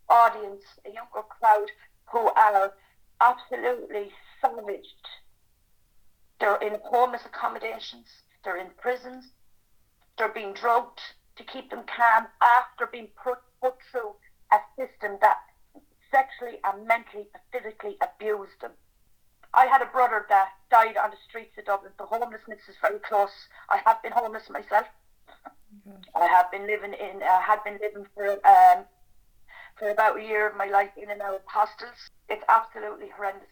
audience, 0.09 0.63
a 0.85 0.89
younger 0.89 1.23
crowd 1.29 1.69
who 2.11 2.29
are 2.35 2.73
absolutely 3.21 4.11
savaged 4.41 5.07
they're 6.39 6.61
in 6.61 6.79
homeless 6.83 7.25
accommodations. 7.25 8.07
They're 8.43 8.57
in 8.57 8.69
prisons. 8.77 9.31
They're 10.17 10.29
being 10.29 10.53
drugged 10.53 10.99
to 11.37 11.43
keep 11.43 11.69
them 11.69 11.83
calm 11.87 12.27
after 12.41 12.87
being 12.87 13.07
put, 13.21 13.39
put 13.61 13.75
through 13.91 14.15
a 14.51 14.57
system 14.77 15.17
that 15.21 15.37
sexually 16.11 16.59
and 16.63 16.87
mentally 16.87 17.27
and 17.33 17.43
physically 17.51 17.97
abused 18.01 18.61
them. 18.61 18.71
I 19.55 19.67
had 19.67 19.81
a 19.81 19.85
brother 19.85 20.25
that 20.27 20.49
died 20.69 20.97
on 20.97 21.11
the 21.11 21.17
streets 21.27 21.57
of 21.57 21.65
Dublin. 21.65 21.93
The 21.97 22.05
homelessness 22.05 22.59
is 22.67 22.75
very 22.81 22.99
close. 22.99 23.31
I 23.69 23.79
have 23.85 24.03
been 24.03 24.11
homeless 24.11 24.49
myself. 24.49 24.87
I 26.13 26.25
have 26.27 26.51
been 26.51 26.67
living 26.67 26.93
in, 26.93 27.23
uh, 27.23 27.39
had 27.39 27.63
been 27.63 27.79
living 27.81 28.05
for 28.13 28.33
um, 28.45 28.85
for 29.77 29.89
about 29.89 30.19
a 30.19 30.23
year 30.23 30.47
of 30.47 30.55
my 30.55 30.65
life 30.65 30.91
in 30.97 31.09
and 31.09 31.21
out 31.21 31.35
of 31.35 31.41
hostels. 31.45 32.09
It's 32.29 32.43
absolutely 32.49 33.09
horrendous. 33.15 33.49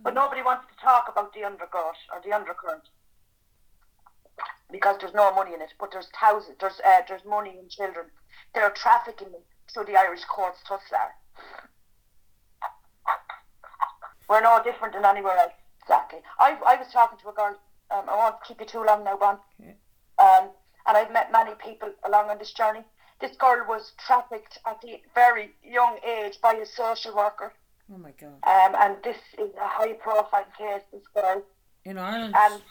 But 0.00 0.14
nobody 0.14 0.42
wants 0.42 0.66
to 0.68 0.84
talk 0.84 1.06
about 1.08 1.32
the 1.32 1.44
undergrowth 1.44 2.02
or 2.12 2.20
the 2.24 2.32
undercurrent 2.34 2.88
because 4.70 4.96
there's 5.00 5.14
no 5.14 5.34
money 5.34 5.54
in 5.54 5.62
it. 5.62 5.72
But 5.78 5.90
there's 5.92 6.08
thousands, 6.20 6.58
there's 6.60 6.80
uh, 6.86 7.02
there's 7.08 7.24
money 7.24 7.56
in 7.58 7.68
children. 7.68 8.06
They're 8.54 8.70
trafficking 8.70 9.32
them 9.32 9.42
through 9.72 9.86
the 9.86 9.96
Irish 9.96 10.24
courts. 10.24 10.58
Thus 10.68 10.82
far, 10.90 11.14
we're 14.28 14.40
no 14.40 14.62
different 14.62 14.94
than 14.94 15.04
anywhere 15.04 15.36
else. 15.36 15.52
Exactly. 15.82 16.20
I 16.38 16.56
I 16.66 16.76
was 16.76 16.88
talking 16.92 17.18
to 17.22 17.28
a 17.28 17.32
girl. 17.32 17.56
Um, 17.90 18.04
I 18.08 18.16
won't 18.16 18.36
keep 18.46 18.60
you 18.60 18.66
too 18.66 18.84
long 18.84 19.04
now, 19.04 19.16
Bon. 19.16 19.38
Okay. 19.60 19.76
Um, 20.18 20.50
and 20.86 20.96
I've 20.96 21.12
met 21.12 21.32
many 21.32 21.52
people 21.54 21.90
along 22.04 22.30
on 22.30 22.38
this 22.38 22.52
journey. 22.52 22.80
This 23.20 23.36
girl 23.36 23.64
was 23.68 23.92
trafficked 24.06 24.58
at 24.66 24.80
the 24.82 25.00
very 25.14 25.52
young 25.62 25.98
age 26.06 26.40
by 26.42 26.54
a 26.54 26.66
social 26.66 27.14
worker. 27.14 27.52
oh 27.92 27.98
my 27.98 28.12
God. 28.12 28.36
Um, 28.42 28.74
and 28.82 28.96
this 29.02 29.18
is 29.38 29.50
a 29.60 29.68
high 29.68 29.92
profile 29.94 30.46
case, 30.58 30.82
this 30.92 31.06
girl. 31.14 31.42
In 31.84 31.98
Ireland. 31.98 32.34
And 32.36 32.62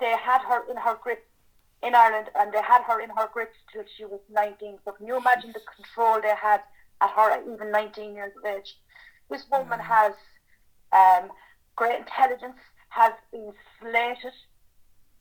they 0.00 0.14
had 0.16 0.42
her 0.42 0.62
in 0.70 0.76
her 0.76 0.96
grip 1.02 1.26
in 1.82 1.94
Ireland 1.94 2.28
and 2.38 2.52
they 2.52 2.62
had 2.62 2.82
her 2.82 3.00
in 3.00 3.10
her 3.10 3.28
grip 3.32 3.52
till 3.72 3.84
she 3.96 4.04
was 4.04 4.20
19. 4.30 4.78
So 4.84 4.92
can 4.92 5.06
you 5.06 5.16
imagine 5.16 5.52
the 5.52 5.60
control 5.76 6.20
they 6.20 6.34
had 6.40 6.60
at 7.00 7.10
her 7.10 7.30
at 7.30 7.42
even 7.52 7.70
19 7.70 8.14
years 8.14 8.32
of 8.36 8.44
age? 8.44 8.76
This 9.30 9.44
woman 9.50 9.80
has 9.80 10.12
um, 10.92 11.30
great 11.76 11.98
intelligence, 11.98 12.58
has 12.90 13.12
been 13.30 13.52
slated 13.80 14.32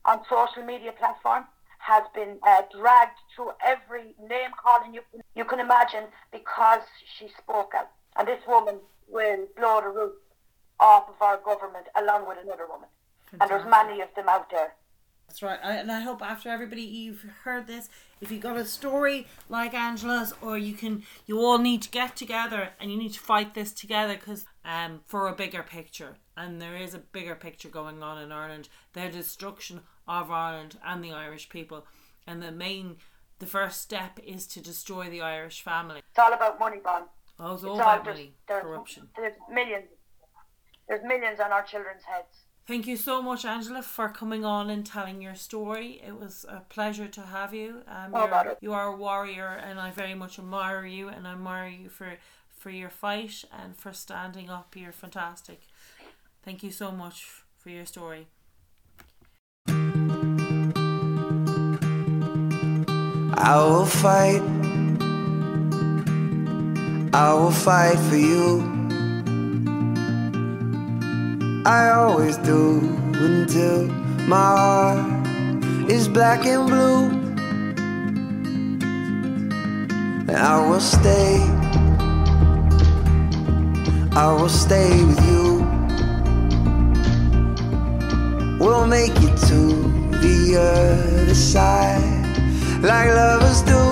on 0.05 0.21
social 0.29 0.63
media 0.63 0.91
platform, 0.93 1.45
has 1.79 2.03
been 2.15 2.37
uh, 2.45 2.61
dragged 2.77 3.17
through 3.35 3.51
every 3.65 4.15
name 4.19 4.49
calling 4.61 4.93
you 4.93 5.01
you 5.35 5.45
can 5.45 5.59
imagine 5.59 6.05
because 6.31 6.81
she 7.17 7.29
spoke 7.37 7.73
out. 7.77 7.91
And 8.17 8.27
this 8.27 8.41
woman 8.47 8.79
will 9.07 9.47
blow 9.55 9.81
the 9.81 9.89
roof 9.89 10.13
off 10.79 11.09
of 11.09 11.21
our 11.21 11.37
government 11.37 11.87
along 11.95 12.27
with 12.27 12.37
another 12.43 12.65
woman. 12.67 12.89
And 13.39 13.49
there's 13.49 13.67
many 13.69 14.01
of 14.01 14.09
them 14.15 14.29
out 14.29 14.49
there. 14.49 14.73
That's 15.27 15.43
right. 15.43 15.59
I, 15.63 15.73
and 15.75 15.91
I 15.91 15.99
hope 15.99 16.21
after 16.21 16.49
everybody 16.49 16.81
you've 16.81 17.25
heard 17.43 17.67
this, 17.67 17.89
if 18.21 18.31
you've 18.31 18.41
got 18.41 18.57
a 18.57 18.65
story 18.65 19.27
like 19.49 19.73
Angela's, 19.73 20.33
or 20.41 20.57
you 20.57 20.73
can, 20.73 21.03
you 21.25 21.39
all 21.39 21.57
need 21.57 21.81
to 21.83 21.89
get 21.89 22.15
together 22.15 22.69
and 22.79 22.91
you 22.91 22.97
need 22.97 23.13
to 23.13 23.19
fight 23.19 23.53
this 23.53 23.71
together 23.73 24.15
because 24.15 24.45
um 24.65 25.01
for 25.05 25.27
a 25.27 25.35
bigger 25.35 25.63
picture. 25.63 26.15
And 26.35 26.61
there 26.61 26.75
is 26.77 26.93
a 26.93 26.99
bigger 26.99 27.35
picture 27.35 27.69
going 27.69 28.01
on 28.01 28.21
in 28.21 28.31
Ireland. 28.31 28.69
The 28.93 29.09
destruction 29.09 29.81
of 30.07 30.31
Ireland 30.31 30.77
and 30.85 31.03
the 31.03 31.11
Irish 31.11 31.49
people, 31.49 31.85
and 32.25 32.41
the 32.41 32.51
main, 32.51 32.97
the 33.39 33.45
first 33.47 33.81
step 33.81 34.19
is 34.23 34.47
to 34.47 34.61
destroy 34.61 35.09
the 35.09 35.21
Irish 35.21 35.61
family. 35.61 35.99
It's 36.09 36.19
all 36.19 36.33
about 36.33 36.59
money, 36.59 36.77
Bon. 36.83 37.03
Oh, 37.39 37.53
it's 37.55 37.63
all 37.63 37.77
It's 37.77 37.85
all 37.85 37.93
about 37.93 38.05
money, 38.05 38.33
there's, 38.47 38.63
corruption. 38.63 39.09
there's 39.17 39.33
millions. 39.51 39.85
There's 40.87 41.03
millions 41.03 41.39
on 41.39 41.51
our 41.51 41.63
children's 41.63 42.03
heads. 42.03 42.45
Thank 42.67 42.85
you 42.85 42.97
so 42.97 43.21
much, 43.21 43.45
Angela, 43.45 43.81
for 43.81 44.09
coming 44.09 44.43
on 44.43 44.69
and 44.69 44.85
telling 44.85 45.21
your 45.21 45.35
story. 45.35 46.01
It 46.05 46.19
was 46.19 46.45
a 46.49 46.59
pleasure 46.67 47.07
to 47.07 47.21
have 47.21 47.53
you. 47.53 47.83
Um, 47.87 48.11
Oh, 48.13 48.27
you're, 48.27 48.57
you 48.59 48.73
are 48.73 48.87
a 48.87 48.95
warrior, 48.95 49.47
and 49.47 49.79
I 49.79 49.91
very 49.91 50.13
much 50.13 50.37
admire 50.37 50.85
you, 50.85 51.07
and 51.07 51.25
I 51.25 51.31
admire 51.31 51.69
you 51.69 51.87
for 51.87 52.17
for 52.49 52.69
your 52.69 52.89
fight 52.89 53.45
and 53.57 53.77
for 53.77 53.93
standing 53.93 54.49
up. 54.49 54.75
You're 54.75 54.91
fantastic. 54.91 55.61
Thank 56.43 56.61
you 56.61 56.71
so 56.71 56.91
much 56.91 57.25
for 57.57 57.69
your 57.69 57.85
story. 57.85 58.27
I 63.39 63.55
will 63.65 63.85
fight. 63.85 64.41
I 67.13 67.33
will 67.33 67.51
fight 67.51 67.97
for 68.09 68.17
you. 68.17 68.76
I 71.67 71.89
always 71.89 72.37
do 72.37 72.79
until 73.15 73.87
my 74.25 74.37
heart 74.37 75.91
is 75.91 76.07
black 76.07 76.45
and 76.45 76.65
blue. 76.65 77.09
I 80.33 80.65
will 80.65 80.79
stay. 80.79 81.41
I 84.15 84.31
will 84.31 84.47
stay 84.47 85.03
with 85.03 85.21
you. 85.27 85.67
We'll 88.61 88.87
make 88.87 89.17
it 89.17 89.35
to 89.49 89.61
the 90.23 90.55
other 90.55 91.35
side 91.35 92.81
like 92.81 93.09
lovers 93.09 93.61
do. 93.63 93.83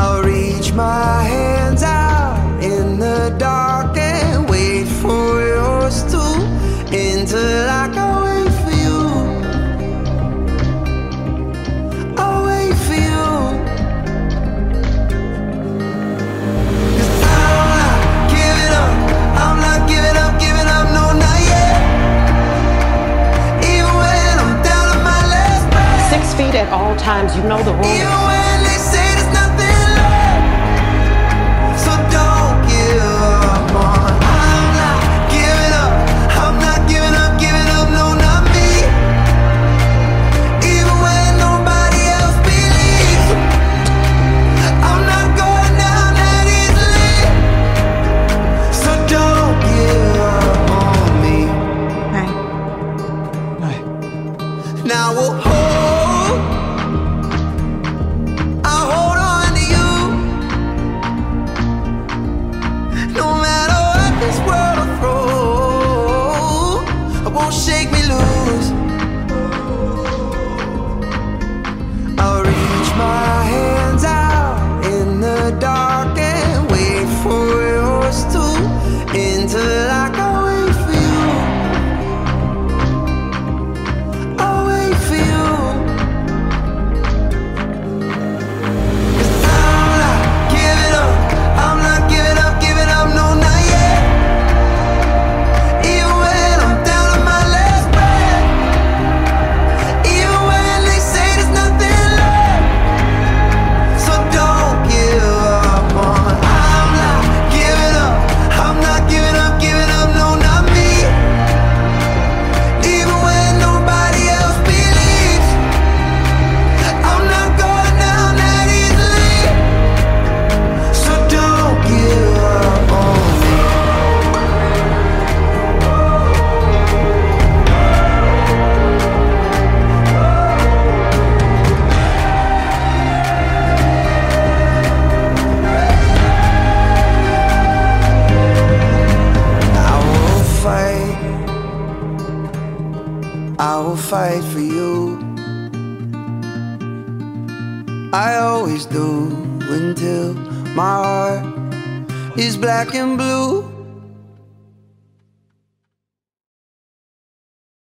I'll 0.00 0.22
reach 0.22 0.72
my 0.72 1.24
hands 1.24 1.82
out 1.82 2.62
in 2.62 3.00
the 3.00 3.34
dark 3.38 3.87
for 5.02 5.40
yours 5.46 6.02
to 6.10 6.22
until 6.90 7.68
I 7.68 7.88
can 7.94 8.10
wait 8.24 8.52
for 8.62 8.74
you. 8.84 8.98
I'll 12.18 12.40
wait 12.46 12.74
for 12.86 12.98
you. 13.08 13.26
'Cause 16.94 17.14
I'm 17.36 17.68
not 17.76 17.94
giving 18.34 18.72
up. 18.82 18.92
I'm 19.44 19.58
not 19.66 19.80
giving 19.92 20.16
up, 20.24 20.32
giving 20.44 20.68
up, 20.76 20.86
no, 20.96 21.04
not 21.24 21.40
yet. 21.52 21.76
Even 23.72 23.92
when 24.02 24.34
I'm 24.44 24.54
down 24.68 24.84
to 24.92 24.98
my 25.10 25.20
last 25.34 25.64
breath. 25.70 26.10
Six 26.12 26.22
feet 26.38 26.54
at 26.62 26.68
all 26.72 26.94
times. 26.96 27.36
You 27.36 27.42
know 27.44 27.62
the 27.62 27.74
rules. 27.74 28.37